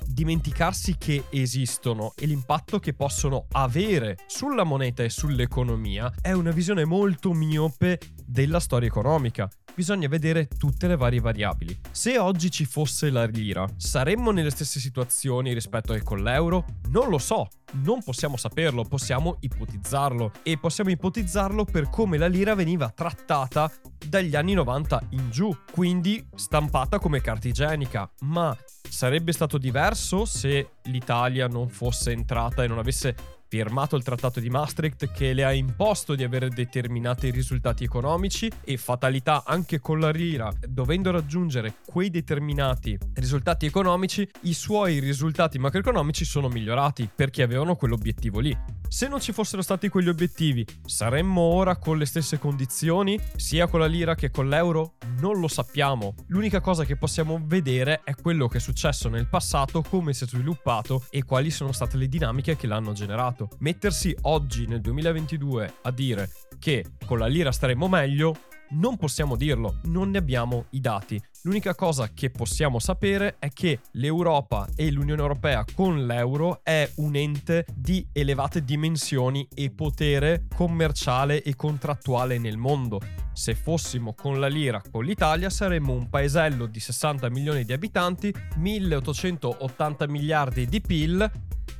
dimenticarsi 0.06 0.98
che 0.98 1.26
esistono 1.30 2.14
e 2.18 2.26
l'impatto 2.26 2.80
che 2.80 2.94
possono 2.94 3.48
avere 3.52 4.18
sulla 4.28 4.64
moneta 4.64 5.04
e 5.04 5.10
sull'economia 5.10 6.14
è 6.22 6.32
una 6.32 6.52
visione 6.52 6.86
molto 6.86 7.34
miope 7.34 8.00
della 8.32 8.62
storia 8.62 8.88
economica. 8.88 9.50
Bisogna 9.76 10.08
vedere 10.08 10.48
tutte 10.48 10.88
le 10.88 10.96
varie 10.96 11.20
variabili. 11.20 11.78
Se 11.92 12.18
oggi 12.18 12.50
ci 12.50 12.66
fosse 12.66 13.10
la 13.10 13.26
lira, 13.26 13.68
saremmo 13.76 14.32
nelle 14.32 14.50
stesse 14.50 14.80
situazioni 14.80 15.54
rispetto 15.54 15.94
che 15.94 16.02
con 16.02 16.24
l'euro? 16.24 16.66
Non 16.90 17.10
lo 17.10 17.18
so, 17.18 17.48
non 17.84 18.02
possiamo 18.02 18.38
saperlo, 18.38 18.84
possiamo 18.84 19.38
ipotizzarlo 19.42 20.32
e 20.44 20.58
possiamo 20.58 20.90
ipotizzarlo 20.92 21.66
per 21.66 21.90
come 21.90 22.18
la 22.18 22.28
lira 22.28 22.56
veniva 22.56 22.90
trattata 22.90 23.72
dagli 24.08 24.36
anni 24.36 24.54
90 24.54 25.08
in 25.10 25.30
giù, 25.30 25.56
quindi 25.72 26.26
stampata 26.36 27.00
come 27.00 27.22
carta 27.22 27.48
igienica, 27.48 28.10
ma 28.22 28.56
sarebbe 28.90 29.32
stato 29.32 29.58
diverso 29.58 30.26
se 30.26 30.72
l'Italia 30.84 31.48
non 31.48 31.70
fosse 31.70 32.12
entrata 32.12 32.64
e 32.64 32.68
non 32.68 32.78
avesse 32.78 33.40
firmato 33.52 33.98
il 33.98 34.04
trattato 34.04 34.40
di 34.40 34.50
Maastricht 34.50 35.12
che 35.12 35.34
le 35.34 35.44
ha 35.44 35.52
imposto 35.52 36.16
di 36.16 36.24
avere 36.24 36.48
determinati 36.48 37.32
risultati 37.32 37.84
economici 37.84 38.50
e 38.64 38.78
fatalità 38.78 39.44
anche 39.46 39.82
con 39.82 40.00
la 40.00 40.10
lira, 40.10 40.50
dovendo 40.66 41.12
raggiungere 41.12 41.74
quei 41.86 42.10
determinati 42.10 42.98
risultati 43.16 43.66
economici, 43.66 44.26
i 44.44 44.54
suoi 44.54 45.00
risultati 45.00 45.60
macroeconomici 45.60 46.24
sono 46.24 46.48
migliorati 46.48 47.10
perché 47.14 47.44
avevano 47.44 47.76
quell'obiettivo 47.76 48.40
lì. 48.40 48.58
Se 48.88 49.08
non 49.08 49.22
ci 49.22 49.32
fossero 49.32 49.62
stati 49.62 49.88
quegli 49.88 50.10
obiettivi, 50.10 50.66
saremmo 50.86 51.40
ora 51.40 51.78
con 51.78 51.98
le 51.98 52.06
stesse 52.06 52.38
condizioni, 52.40 53.18
sia 53.38 53.68
con 53.68 53.80
la 53.80 53.86
lira 53.86 54.16
che 54.16 54.32
con 54.32 54.50
l'euro? 54.50 54.96
Non 55.20 55.40
lo 55.40 55.48
sappiamo. 55.48 56.16
L'unica 56.28 56.60
cosa 56.60 56.84
che 56.84 56.98
possiamo 56.98 57.40
vedere 57.42 58.02
è 58.04 58.16
quello 58.16 58.50
che 58.50 58.58
è 58.58 58.62
successo 58.62 59.08
nel 59.08 59.28
passato, 59.28 59.82
come 59.82 60.14
si 60.14 60.26
è 60.26 60.28
sviluppato 60.28 61.06
e 61.10 61.24
quali 61.24 61.52
sono 61.52 61.72
state 61.72 61.96
le 61.96 62.08
dinamiche 62.08 62.58
che 62.58 62.68
l'hanno 62.68 62.92
generato. 62.92 63.41
Mettersi 63.60 64.16
oggi, 64.22 64.68
nel 64.68 64.82
2022, 64.82 65.74
a 65.82 65.92
dire 65.92 66.30
che 66.60 66.86
con 67.06 67.18
la 67.20 67.28
lira 67.28 67.52
staremo 67.52 67.88
meglio, 67.88 68.36
non 68.72 68.98
possiamo 68.98 69.36
dirlo, 69.36 69.80
non 69.84 70.12
ne 70.12 70.18
abbiamo 70.18 70.66
i 70.72 70.80
dati. 70.80 71.22
L'unica 71.44 71.74
cosa 71.74 72.12
che 72.14 72.30
possiamo 72.30 72.78
sapere 72.80 73.38
è 73.40 73.50
che 73.50 73.80
l'Europa 73.94 74.68
e 74.76 74.92
l'Unione 74.92 75.22
Europea 75.22 75.66
con 75.74 76.06
l'euro 76.06 76.62
è 76.64 76.90
un 76.98 77.16
ente 77.16 77.66
di 77.74 78.08
elevate 78.14 78.64
dimensioni 78.64 79.48
e 79.54 79.72
potere 79.72 80.46
commerciale 80.56 81.42
e 81.42 81.56
contrattuale 81.56 82.38
nel 82.38 82.58
mondo. 82.58 83.00
Se 83.34 83.56
fossimo 83.56 84.14
con 84.14 84.40
la 84.40 84.48
lira 84.48 84.82
con 84.92 85.04
l'Italia 85.04 85.50
saremmo 85.50 85.94
un 85.94 86.10
paesello 86.10 86.68
di 86.68 86.80
60 86.80 87.30
milioni 87.30 87.66
di 87.66 87.74
abitanti, 87.74 88.34
1880 88.58 90.08
miliardi 90.08 90.68
di 90.68 90.80
PIL 90.80 91.32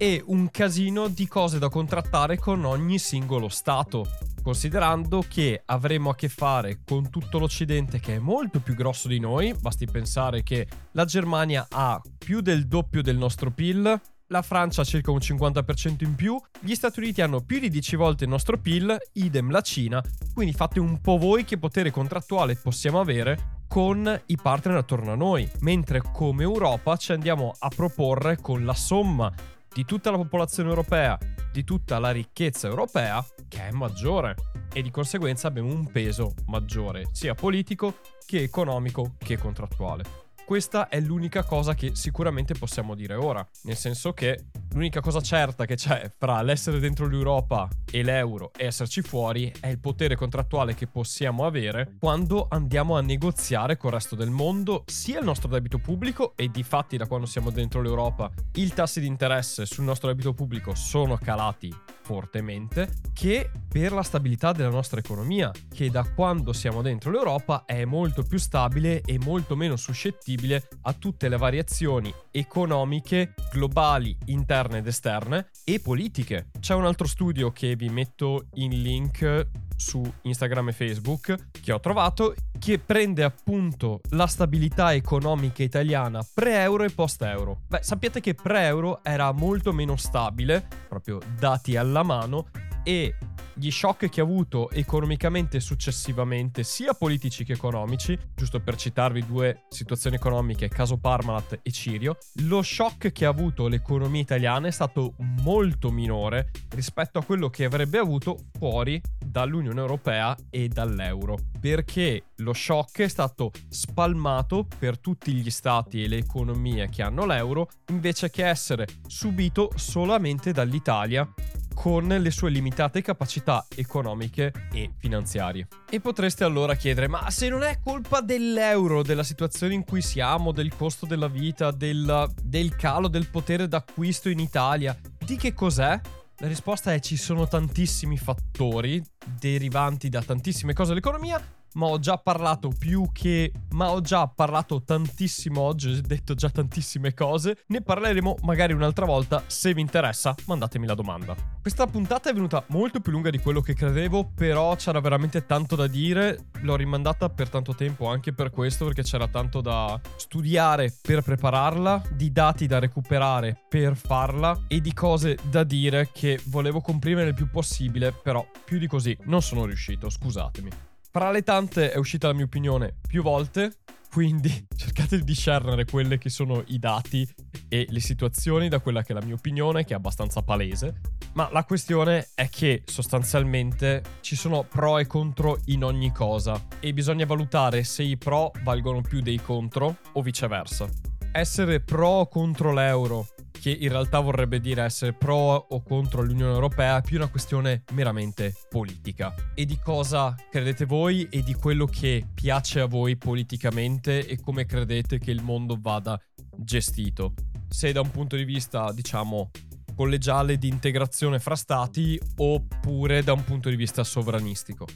e 0.02 0.20
un 0.26 0.50
casino 0.50 1.10
di 1.10 1.28
cose 1.28 1.60
da 1.60 1.70
contrattare 1.70 2.40
con 2.40 2.66
ogni 2.66 2.98
singolo 2.98 3.50
Stato 3.50 4.08
considerando 4.42 5.24
che 5.28 5.62
avremo 5.64 6.10
a 6.10 6.16
che 6.16 6.28
fare 6.28 6.80
con 6.84 7.12
tutto 7.12 7.38
l'Occidente 7.38 8.00
che 8.00 8.16
è 8.16 8.18
molto 8.18 8.62
più 8.62 8.74
grosso 8.74 9.08
di 9.08 9.20
noi, 9.20 9.54
basti 9.54 9.86
pensare 9.86 10.42
che 10.42 10.68
la 10.94 11.06
Germania 11.06 11.68
ha 11.70 12.02
più 12.18 12.42
del 12.42 12.66
doppio 12.66 13.04
del 13.04 13.16
nostro 13.16 13.52
PIL, 13.52 14.02
la 14.26 14.42
Francia 14.42 14.82
ha 14.82 14.86
circa 14.86 15.12
un 15.12 15.20
50% 15.20 16.04
in 16.04 16.16
più, 16.16 16.36
gli 16.62 16.74
Stati 16.74 16.98
Uniti 16.98 17.22
hanno 17.22 17.42
più 17.42 17.60
di 17.60 17.70
10 17.70 17.96
volte 17.96 18.24
il 18.24 18.32
nostro 18.32 18.58
PIL, 18.58 18.98
idem 19.14 19.52
la 19.52 19.62
Cina, 19.62 20.04
quindi 20.34 20.56
fate 20.56 20.80
un 20.80 21.00
po' 21.00 21.20
voi 21.20 21.44
che 21.44 21.60
potere 21.60 21.92
contrattuale 21.92 22.56
possiamo 22.56 23.00
avere 23.00 23.60
con 23.68 24.22
i 24.26 24.38
partner 24.42 24.78
attorno 24.78 25.12
a 25.12 25.16
noi, 25.16 25.48
mentre 25.60 26.02
come 26.12 26.42
Europa 26.42 26.98
ci 26.98 27.12
andiamo 27.12 27.54
a 27.60 27.70
proporre 27.70 28.38
con 28.38 28.66
la 28.66 28.74
somma 28.74 29.32
di 29.74 29.86
tutta 29.86 30.12
la 30.12 30.18
popolazione 30.18 30.70
europea, 30.70 31.18
di 31.52 31.64
tutta 31.64 31.98
la 32.00 32.12
ricchezza 32.12 32.68
europea, 32.68 33.26
che 33.48 33.68
è 33.68 33.72
maggiore 33.72 34.36
e 34.74 34.82
di 34.82 34.92
conseguenza 34.92 35.48
abbiamo 35.48 35.74
un 35.74 35.90
peso 35.92 36.34
maggiore, 36.48 37.08
sia 37.12 37.34
politico 37.34 38.00
che 38.26 38.44
economico 38.44 39.16
che 39.18 39.38
contrattuale. 39.38 40.04
Questa 40.46 40.90
è 40.90 41.00
l'unica 41.00 41.44
cosa 41.44 41.74
che 41.74 41.96
sicuramente 41.96 42.54
possiamo 42.56 42.96
dire 42.96 43.16
ora, 43.16 43.48
nel 43.64 43.78
senso 43.78 44.12
che 44.12 44.48
L'unica 44.74 45.02
cosa 45.02 45.20
certa 45.20 45.66
che 45.66 45.76
c'è 45.76 46.10
fra 46.18 46.42
l'essere 46.42 46.80
dentro 46.80 47.06
l'Europa 47.06 47.68
e 47.92 48.04
l'euro 48.04 48.52
e 48.56 48.68
esserci 48.68 49.02
fuori 49.02 49.52
è 49.60 49.68
il 49.68 49.80
potere 49.80 50.16
contrattuale 50.16 50.76
che 50.76 50.88
possiamo 50.88 51.46
avere 51.46 51.96
quando 52.00 52.48
andiamo 52.50 52.96
a 52.96 53.02
negoziare 53.02 53.76
col 53.76 53.92
resto 53.92 54.16
del 54.16 54.30
mondo 54.30 54.84
sia 54.88 55.20
il 55.20 55.26
nostro 55.26 55.50
debito 55.50 55.78
pubblico 55.78 56.34
e 56.38 56.50
di 56.50 56.64
fatti 56.64 56.96
da 56.96 57.06
quando 57.06 57.26
siamo 57.26 57.50
dentro 57.50 57.82
l'Europa 57.82 58.32
i 58.54 58.70
tassi 58.70 59.02
di 59.02 59.08
interesse 59.08 59.66
sul 59.66 59.84
nostro 59.84 60.08
debito 60.08 60.34
pubblico 60.34 60.74
sono 60.74 61.18
calati 61.18 61.76
fortemente 62.02 62.90
che 63.14 63.50
per 63.70 63.92
la 63.92 64.04
stabilità 64.04 64.52
della 64.52 64.70
nostra 64.70 65.00
economia, 65.00 65.52
che 65.74 65.90
da 65.90 66.04
quando 66.04 66.52
siamo 66.52 66.82
dentro 66.82 67.10
l'Europa 67.10 67.64
è 67.66 67.86
molto 67.86 68.24
più 68.24 68.38
stabile 68.38 69.02
e 69.02 69.18
molto 69.20 69.56
meno 69.56 69.78
suscettibile 69.78 70.68
a 70.82 70.94
tutte 70.94 71.30
le 71.30 71.38
variazioni 71.38 72.14
economiche 72.32 73.34
globali, 73.52 74.18
interne 74.26 74.61
ed 74.70 74.88
esterne 74.88 75.50
e 75.64 75.80
politiche. 75.80 76.50
C'è 76.60 76.74
un 76.74 76.86
altro 76.86 77.08
studio 77.08 77.52
che 77.52 77.76
vi 77.76 77.90
metto 77.90 78.48
in 78.56 78.82
link 78.82 79.48
su 79.76 80.02
Instagram 80.22 80.70
e 80.70 80.74
Facebook 80.74 81.36
che 81.62 81.72
ho 81.72 81.80
trovato 81.80 82.36
che 82.60 82.78
prende 82.78 83.24
appunto 83.24 84.02
la 84.12 84.28
stabilità 84.28 84.94
economica 84.94 85.64
italiana 85.64 86.24
pre-euro 86.34 86.84
e 86.84 86.92
post-euro. 86.92 87.62
Beh, 87.68 87.82
sappiate 87.82 88.22
che 88.22 88.36
pre-euro 88.36 89.04
era 89.04 89.32
molto 89.32 89.74
meno 89.74 89.96
stabile, 89.96 90.68
proprio 90.88 91.20
dati 91.40 91.76
alla 91.76 92.04
mano, 92.04 92.50
e 92.84 93.16
gli 93.54 93.70
shock 93.70 94.10
che 94.10 94.22
ha 94.22 94.24
avuto 94.24 94.70
economicamente 94.72 95.60
successivamente, 95.60 96.64
sia 96.64 96.94
politici 96.94 97.44
che 97.44 97.54
economici, 97.54 98.18
giusto 98.36 98.60
per 98.60 98.76
citarvi 98.76 99.26
due 99.26 99.66
situazioni 99.70 100.16
economiche, 100.16 100.68
caso 100.68 100.98
Parmalat 100.98 101.60
e 101.62 101.72
Cirio, 101.72 102.18
lo 102.46 102.62
shock 102.62 103.12
che 103.12 103.26
ha 103.26 103.30
avuto 103.30 103.68
l'economia 103.68 104.22
italiana 104.22 104.68
è 104.68 104.72
stato 104.72 105.14
molto 105.44 105.92
minore 105.92 106.52
rispetto 106.70 107.20
a 107.20 107.24
quello 107.24 107.50
che 107.50 107.66
avrebbe 107.66 107.98
avuto 107.98 108.38
fuori 108.58 109.02
dall'Unione 109.24 109.80
Europea 109.80 110.36
e 110.50 110.68
dall'euro, 110.68 111.38
perché 111.60 112.24
lo 112.38 112.54
shock 112.54 113.02
è 113.02 113.08
stato 113.08 113.52
spalmato 113.70 114.66
per 114.80 114.98
tutti 114.98 115.34
gli 115.34 115.52
stati 115.52 116.04
e 116.04 116.08
le 116.08 116.18
economie 116.18 116.90
che 116.90 117.04
hanno 117.04 117.26
l'euro, 117.26 117.70
invece 117.90 118.30
che 118.30 118.48
essere 118.48 118.88
subito 119.08 119.72
solamente 119.76 120.52
dall'Italia 120.52 121.32
con 121.74 122.08
le 122.08 122.32
sue 122.32 122.50
limitate 122.50 123.02
capacità 123.02 123.66
economiche 123.76 124.52
e 124.72 124.92
finanziarie. 124.98 125.68
E 125.90 126.00
potreste 126.00 126.44
allora 126.44 126.76
chiedere, 126.76 127.08
ma 127.08 127.30
se 127.30 127.50
non 127.50 127.64
è 127.64 127.80
colpa 127.84 128.22
dell'euro, 128.22 129.04
della 129.04 129.24
situazione 129.24 129.74
in 129.74 129.84
cui 129.84 130.02
siamo, 130.02 130.52
del 130.52 130.76
costo 130.76 131.06
della 131.06 131.28
vita, 131.28 131.72
del, 131.72 132.30
del 132.44 132.76
calo 132.76 133.08
del 133.08 133.30
potere 133.30 133.68
d'acquisto 133.68 134.30
in 134.30 134.40
Italia, 134.40 134.98
di 135.18 135.36
che 135.36 135.54
cos'è? 135.54 136.00
La 136.38 136.48
risposta 136.48 136.92
è 136.92 137.00
ci 137.00 137.18
sono 137.18 137.48
tantissimi 137.48 138.18
fattori 138.18 139.04
derivanti 139.40 140.10
da 140.10 140.24
tantissime 140.24 140.74
cose 140.74 140.90
dell'economia 140.90 141.40
ma 141.74 141.88
ho 141.88 142.00
già 142.00 142.18
parlato 142.18 142.70
più 142.70 143.10
che... 143.12 143.52
ma 143.72 143.92
ho 143.92 144.02
già 144.02 144.28
parlato 144.28 144.84
tantissimo 144.84 145.62
oggi, 145.62 145.90
ho 145.90 146.02
detto 146.02 146.34
già 146.34 146.50
tantissime 146.50 147.14
cose. 147.14 147.64
Ne 147.68 147.82
parleremo 147.82 148.38
magari 148.44 148.74
un'altra 148.74 149.06
volta, 149.06 149.44
se 149.48 149.74
vi 149.74 149.82
interessa 149.82 150.36
mandatemi 150.46 150.86
la 150.86 150.96
domanda. 150.96 151.36
Questa 151.62 151.86
puntata 151.88 152.30
è 152.30 152.34
venuta 152.34 152.64
molto 152.68 153.00
più 153.00 153.12
lunga 153.12 153.30
di 153.30 153.40
quello 153.40 153.62
che 153.62 153.74
credevo, 153.74 154.32
però 154.34 154.76
c'era 154.76 155.00
veramente 155.00 155.46
tanto 155.46 155.76
da 155.76 155.88
dire. 155.88 156.50
L'ho 156.62 156.76
rimandata 156.76 157.30
per 157.30 157.50
tanto 157.50 157.76
tempo 157.76 158.08
anche 158.08 158.34
per 158.34 158.50
questo, 158.50 158.86
perché 158.86 159.04
c'era 159.04 159.28
tanto 159.28 159.62
da 159.62 160.00
studiare 160.16 160.94
per 161.02 161.22
prepararla, 161.22 162.02
di 162.12 162.32
dati 162.32 162.68
da 162.68 162.80
recuperare 162.80 163.58
per 163.70 163.96
farla 163.96 164.60
e 164.68 164.82
di 164.82 164.94
cose 164.94 165.38
da 165.50 165.64
dire 165.64 166.10
che 166.12 166.42
volevo 166.46 166.82
comprimere 166.82 167.30
il 167.30 167.36
più 167.36 167.50
possibile, 167.50 168.12
però 168.12 168.46
più 168.66 168.80
di 168.80 168.88
così 168.88 169.18
non 169.26 169.42
sono 169.42 169.66
riuscito, 169.66 170.10
scusatemi. 170.10 170.91
Fra 171.14 171.30
le 171.30 171.44
tante 171.44 171.92
è 171.92 171.98
uscita 171.98 172.28
la 172.28 172.34
mia 172.34 172.46
opinione 172.46 172.96
più 173.06 173.22
volte, 173.22 173.80
quindi 174.10 174.50
cercate 174.74 175.18
di 175.18 175.26
discernere 175.26 175.84
quelle 175.84 176.18
che 176.18 176.30
sono 176.30 176.64
i 176.68 176.80
dati 176.80 177.28
e 177.68 177.86
le 177.90 178.00
situazioni 178.00 178.70
da 178.70 178.80
quella 178.80 179.04
che 179.04 179.12
è 179.12 179.16
la 179.16 179.26
mia 179.26 179.34
opinione, 179.34 179.84
che 179.84 179.92
è 179.92 179.98
abbastanza 179.98 180.42
palese. 180.42 181.02
Ma 181.34 181.50
la 181.52 181.66
questione 181.66 182.30
è 182.34 182.48
che 182.48 182.84
sostanzialmente 182.86 184.04
ci 184.22 184.38
sono 184.38 184.64
pro 184.64 185.00
e 185.00 185.06
contro 185.06 185.60
in 185.66 185.84
ogni 185.84 186.14
cosa 186.14 186.66
e 186.80 186.94
bisogna 186.94 187.26
valutare 187.26 187.84
se 187.84 188.04
i 188.04 188.16
pro 188.16 188.54
valgono 188.64 189.02
più 189.02 189.20
dei 189.20 189.42
contro 189.42 189.98
o 190.14 190.22
viceversa. 190.22 190.88
Essere 191.34 191.82
pro 191.82 192.08
o 192.08 192.28
contro 192.30 192.72
l'euro 192.72 193.28
che 193.62 193.70
in 193.70 193.90
realtà 193.90 194.20
vorrebbe 194.20 194.60
dire 194.60 194.82
essere 194.82 195.14
pro 195.14 195.36
o 195.36 195.84
contro 195.84 196.24
l'Unione 196.24 196.52
Europea, 196.52 196.98
è 196.98 197.02
più 197.04 197.18
una 197.18 197.28
questione 197.28 197.84
meramente 197.92 198.56
politica. 198.68 199.36
E 199.54 199.66
di 199.66 199.78
cosa 199.78 200.36
credete 200.50 200.86
voi 200.86 201.28
e 201.30 201.44
di 201.44 201.54
quello 201.54 201.86
che 201.86 202.26
piace 202.34 202.80
a 202.80 202.88
voi 202.88 203.18
politicamente 203.18 204.26
e 204.26 204.42
come 204.42 204.66
credete 204.66 205.20
che 205.20 205.30
il 205.30 205.44
mondo 205.44 205.78
vada 205.80 206.20
gestito. 206.56 207.36
Se 207.70 207.92
da 207.92 208.02
un 208.02 208.10
punto 208.10 208.36
di 208.36 208.46
vista, 208.46 208.92
diciamo, 208.92 209.52
collegiale 209.96 210.58
di 210.58 210.68
integrazione 210.68 211.38
fra 211.38 211.56
stati 211.56 212.20
oppure 212.38 213.22
da 213.22 213.34
un 213.34 213.44
punto 213.44 213.70
di 213.70 213.76
vista 213.76 214.04
sovranistico. 214.04 214.88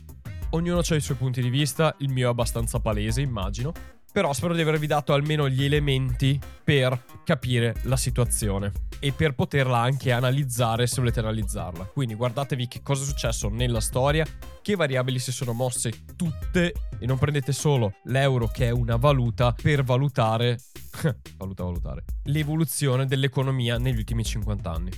Ognuno 0.51 0.79
ha 0.79 0.95
i 0.95 1.01
suoi 1.01 1.17
punti 1.17 1.41
di 1.41 1.49
vista, 1.49 1.95
il 1.99 2.09
mio 2.09 2.29
è 2.29 2.31
abbastanza 2.31 2.79
palese, 2.79 3.21
immagino, 3.21 3.73
però 4.15 4.31
spero 4.31 4.53
di 4.53 4.61
avervi 4.61 4.87
dato 4.87 5.11
almeno 5.11 5.49
gli 5.49 5.65
elementi 5.65 6.39
per 6.63 7.03
capire 7.25 7.75
la 7.81 7.97
situazione 7.97 8.71
e 8.99 9.11
per 9.11 9.35
poterla 9.35 9.79
anche 9.79 10.13
analizzare 10.13 10.87
se 10.87 11.01
volete 11.01 11.19
analizzarla. 11.19 11.83
Quindi 11.83 12.15
guardatevi 12.15 12.65
che 12.69 12.81
cosa 12.81 13.03
è 13.03 13.05
successo 13.05 13.49
nella 13.49 13.81
storia, 13.81 14.25
che 14.61 14.75
variabili 14.77 15.19
si 15.19 15.33
sono 15.33 15.51
mosse 15.51 15.91
tutte 16.15 16.73
e 16.97 17.05
non 17.05 17.17
prendete 17.17 17.51
solo 17.51 17.95
l'euro 18.05 18.47
che 18.47 18.67
è 18.67 18.71
una 18.71 18.95
valuta 18.95 19.53
per 19.61 19.83
valutare 19.83 20.59
valuta 21.35 21.65
valutare 21.65 22.05
l'evoluzione 22.23 23.05
dell'economia 23.05 23.77
negli 23.77 23.97
ultimi 23.97 24.23
50 24.23 24.71
anni. 24.71 24.91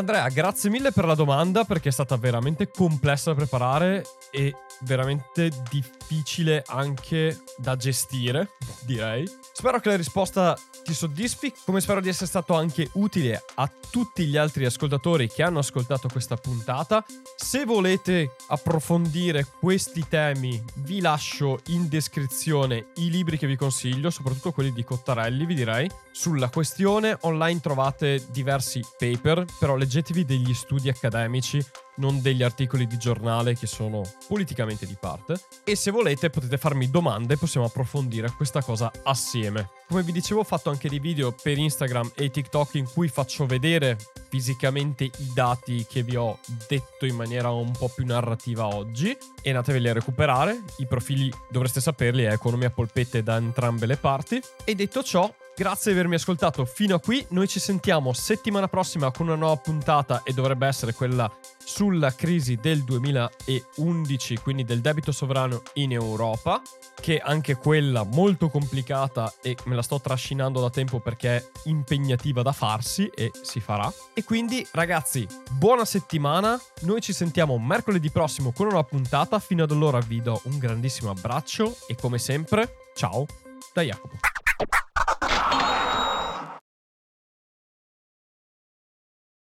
Andrea, 0.00 0.28
grazie 0.28 0.70
mille 0.70 0.92
per 0.92 1.04
la 1.04 1.14
domanda 1.14 1.64
perché 1.64 1.90
è 1.90 1.92
stata 1.92 2.16
veramente 2.16 2.70
complessa 2.70 3.30
da 3.30 3.36
preparare 3.36 4.02
e 4.30 4.54
veramente 4.80 5.50
difficile 5.68 6.64
anche 6.66 7.42
da 7.58 7.76
gestire, 7.76 8.52
direi. 8.86 9.30
Spero 9.52 9.78
che 9.78 9.90
la 9.90 9.96
risposta 9.96 10.56
ti 10.82 10.94
soddisfi, 10.94 11.52
come 11.66 11.82
spero 11.82 12.00
di 12.00 12.08
essere 12.08 12.26
stato 12.26 12.54
anche 12.54 12.88
utile 12.94 13.44
a 13.56 13.70
tutti 13.90 14.24
gli 14.24 14.38
altri 14.38 14.64
ascoltatori 14.64 15.28
che 15.28 15.42
hanno 15.42 15.58
ascoltato 15.58 16.08
questa 16.08 16.36
puntata. 16.36 17.04
Se 17.36 17.66
volete 17.66 18.36
approfondire 18.48 19.46
questi 19.58 20.06
temi, 20.08 20.62
vi 20.76 21.00
lascio 21.02 21.60
in 21.66 21.88
descrizione 21.88 22.86
i 22.96 23.10
libri 23.10 23.36
che 23.36 23.46
vi 23.46 23.56
consiglio, 23.56 24.08
soprattutto 24.08 24.52
quelli 24.52 24.72
di 24.72 24.82
Cottarelli, 24.82 25.44
vi 25.44 25.54
direi. 25.54 25.90
Sulla 26.10 26.48
questione 26.48 27.18
online 27.22 27.60
trovate 27.60 28.24
diversi 28.30 28.82
paper, 28.98 29.44
però 29.58 29.76
leggetevi 29.90 30.24
degli 30.24 30.54
studi 30.54 30.88
accademici 30.88 31.60
non 31.96 32.22
degli 32.22 32.44
articoli 32.44 32.86
di 32.86 32.96
giornale 32.96 33.56
che 33.56 33.66
sono 33.66 34.02
politicamente 34.28 34.86
di 34.86 34.96
parte. 34.98 35.34
E 35.64 35.74
se 35.74 35.90
volete 35.90 36.30
potete 36.30 36.56
farmi 36.58 36.88
domande 36.88 37.34
e 37.34 37.36
possiamo 37.36 37.66
approfondire 37.66 38.30
questa 38.30 38.62
cosa 38.62 38.90
assieme. 39.02 39.68
Come 39.88 40.04
vi 40.04 40.12
dicevo 40.12 40.40
ho 40.40 40.44
fatto 40.44 40.70
anche 40.70 40.88
dei 40.88 41.00
video 41.00 41.32
per 41.32 41.58
Instagram 41.58 42.12
e 42.14 42.30
TikTok 42.30 42.74
in 42.74 42.88
cui 42.90 43.08
faccio 43.08 43.44
vedere 43.46 43.98
fisicamente 44.28 45.04
i 45.04 45.32
dati 45.34 45.84
che 45.86 46.04
vi 46.04 46.14
ho 46.14 46.38
detto 46.68 47.04
in 47.04 47.16
maniera 47.16 47.50
un 47.50 47.72
po' 47.72 47.88
più 47.88 48.06
narrativa 48.06 48.68
oggi 48.68 49.14
e 49.42 49.50
andateveli 49.50 49.88
a 49.88 49.92
recuperare. 49.92 50.62
I 50.78 50.86
profili 50.86 51.30
dovreste 51.50 51.80
saperli, 51.80 52.22
è 52.22 52.32
Economia 52.32 52.70
Polpette 52.70 53.24
da 53.24 53.36
entrambe 53.36 53.86
le 53.86 53.96
parti. 53.96 54.40
E 54.64 54.74
detto 54.76 55.02
ciò, 55.02 55.30
Grazie 55.56 55.92
di 55.92 55.98
avermi 55.98 56.14
ascoltato 56.14 56.64
fino 56.64 56.94
a 56.94 57.00
qui. 57.00 57.24
Noi 57.30 57.46
ci 57.46 57.60
sentiamo 57.60 58.14
settimana 58.14 58.66
prossima 58.66 59.10
con 59.10 59.26
una 59.26 59.36
nuova 59.36 59.56
puntata 59.56 60.22
e 60.24 60.32
dovrebbe 60.32 60.66
essere 60.66 60.94
quella 60.94 61.30
sulla 61.62 62.14
crisi 62.14 62.56
del 62.56 62.82
2011, 62.82 64.36
quindi 64.38 64.64
del 64.64 64.80
debito 64.80 65.12
sovrano 65.12 65.62
in 65.74 65.92
Europa, 65.92 66.62
che 66.98 67.18
anche 67.18 67.56
quella 67.56 68.04
molto 68.04 68.48
complicata 68.48 69.32
e 69.42 69.54
me 69.66 69.74
la 69.74 69.82
sto 69.82 70.00
trascinando 70.00 70.60
da 70.60 70.70
tempo 70.70 70.98
perché 70.98 71.36
è 71.36 71.44
impegnativa 71.64 72.40
da 72.40 72.52
farsi 72.52 73.10
e 73.14 73.30
si 73.42 73.60
farà. 73.60 73.92
E 74.14 74.24
quindi 74.24 74.66
ragazzi, 74.72 75.26
buona 75.50 75.84
settimana. 75.84 76.58
Noi 76.82 77.02
ci 77.02 77.12
sentiamo 77.12 77.58
mercoledì 77.58 78.10
prossimo 78.10 78.52
con 78.52 78.66
una 78.66 78.82
puntata. 78.82 79.38
Fino 79.38 79.64
ad 79.64 79.70
allora 79.70 80.00
vi 80.00 80.22
do 80.22 80.40
un 80.44 80.58
grandissimo 80.58 81.10
abbraccio 81.10 81.76
e 81.86 81.96
come 81.96 82.18
sempre, 82.18 82.76
ciao 82.94 83.26
da 83.74 83.82
Jacopo. 83.82 84.16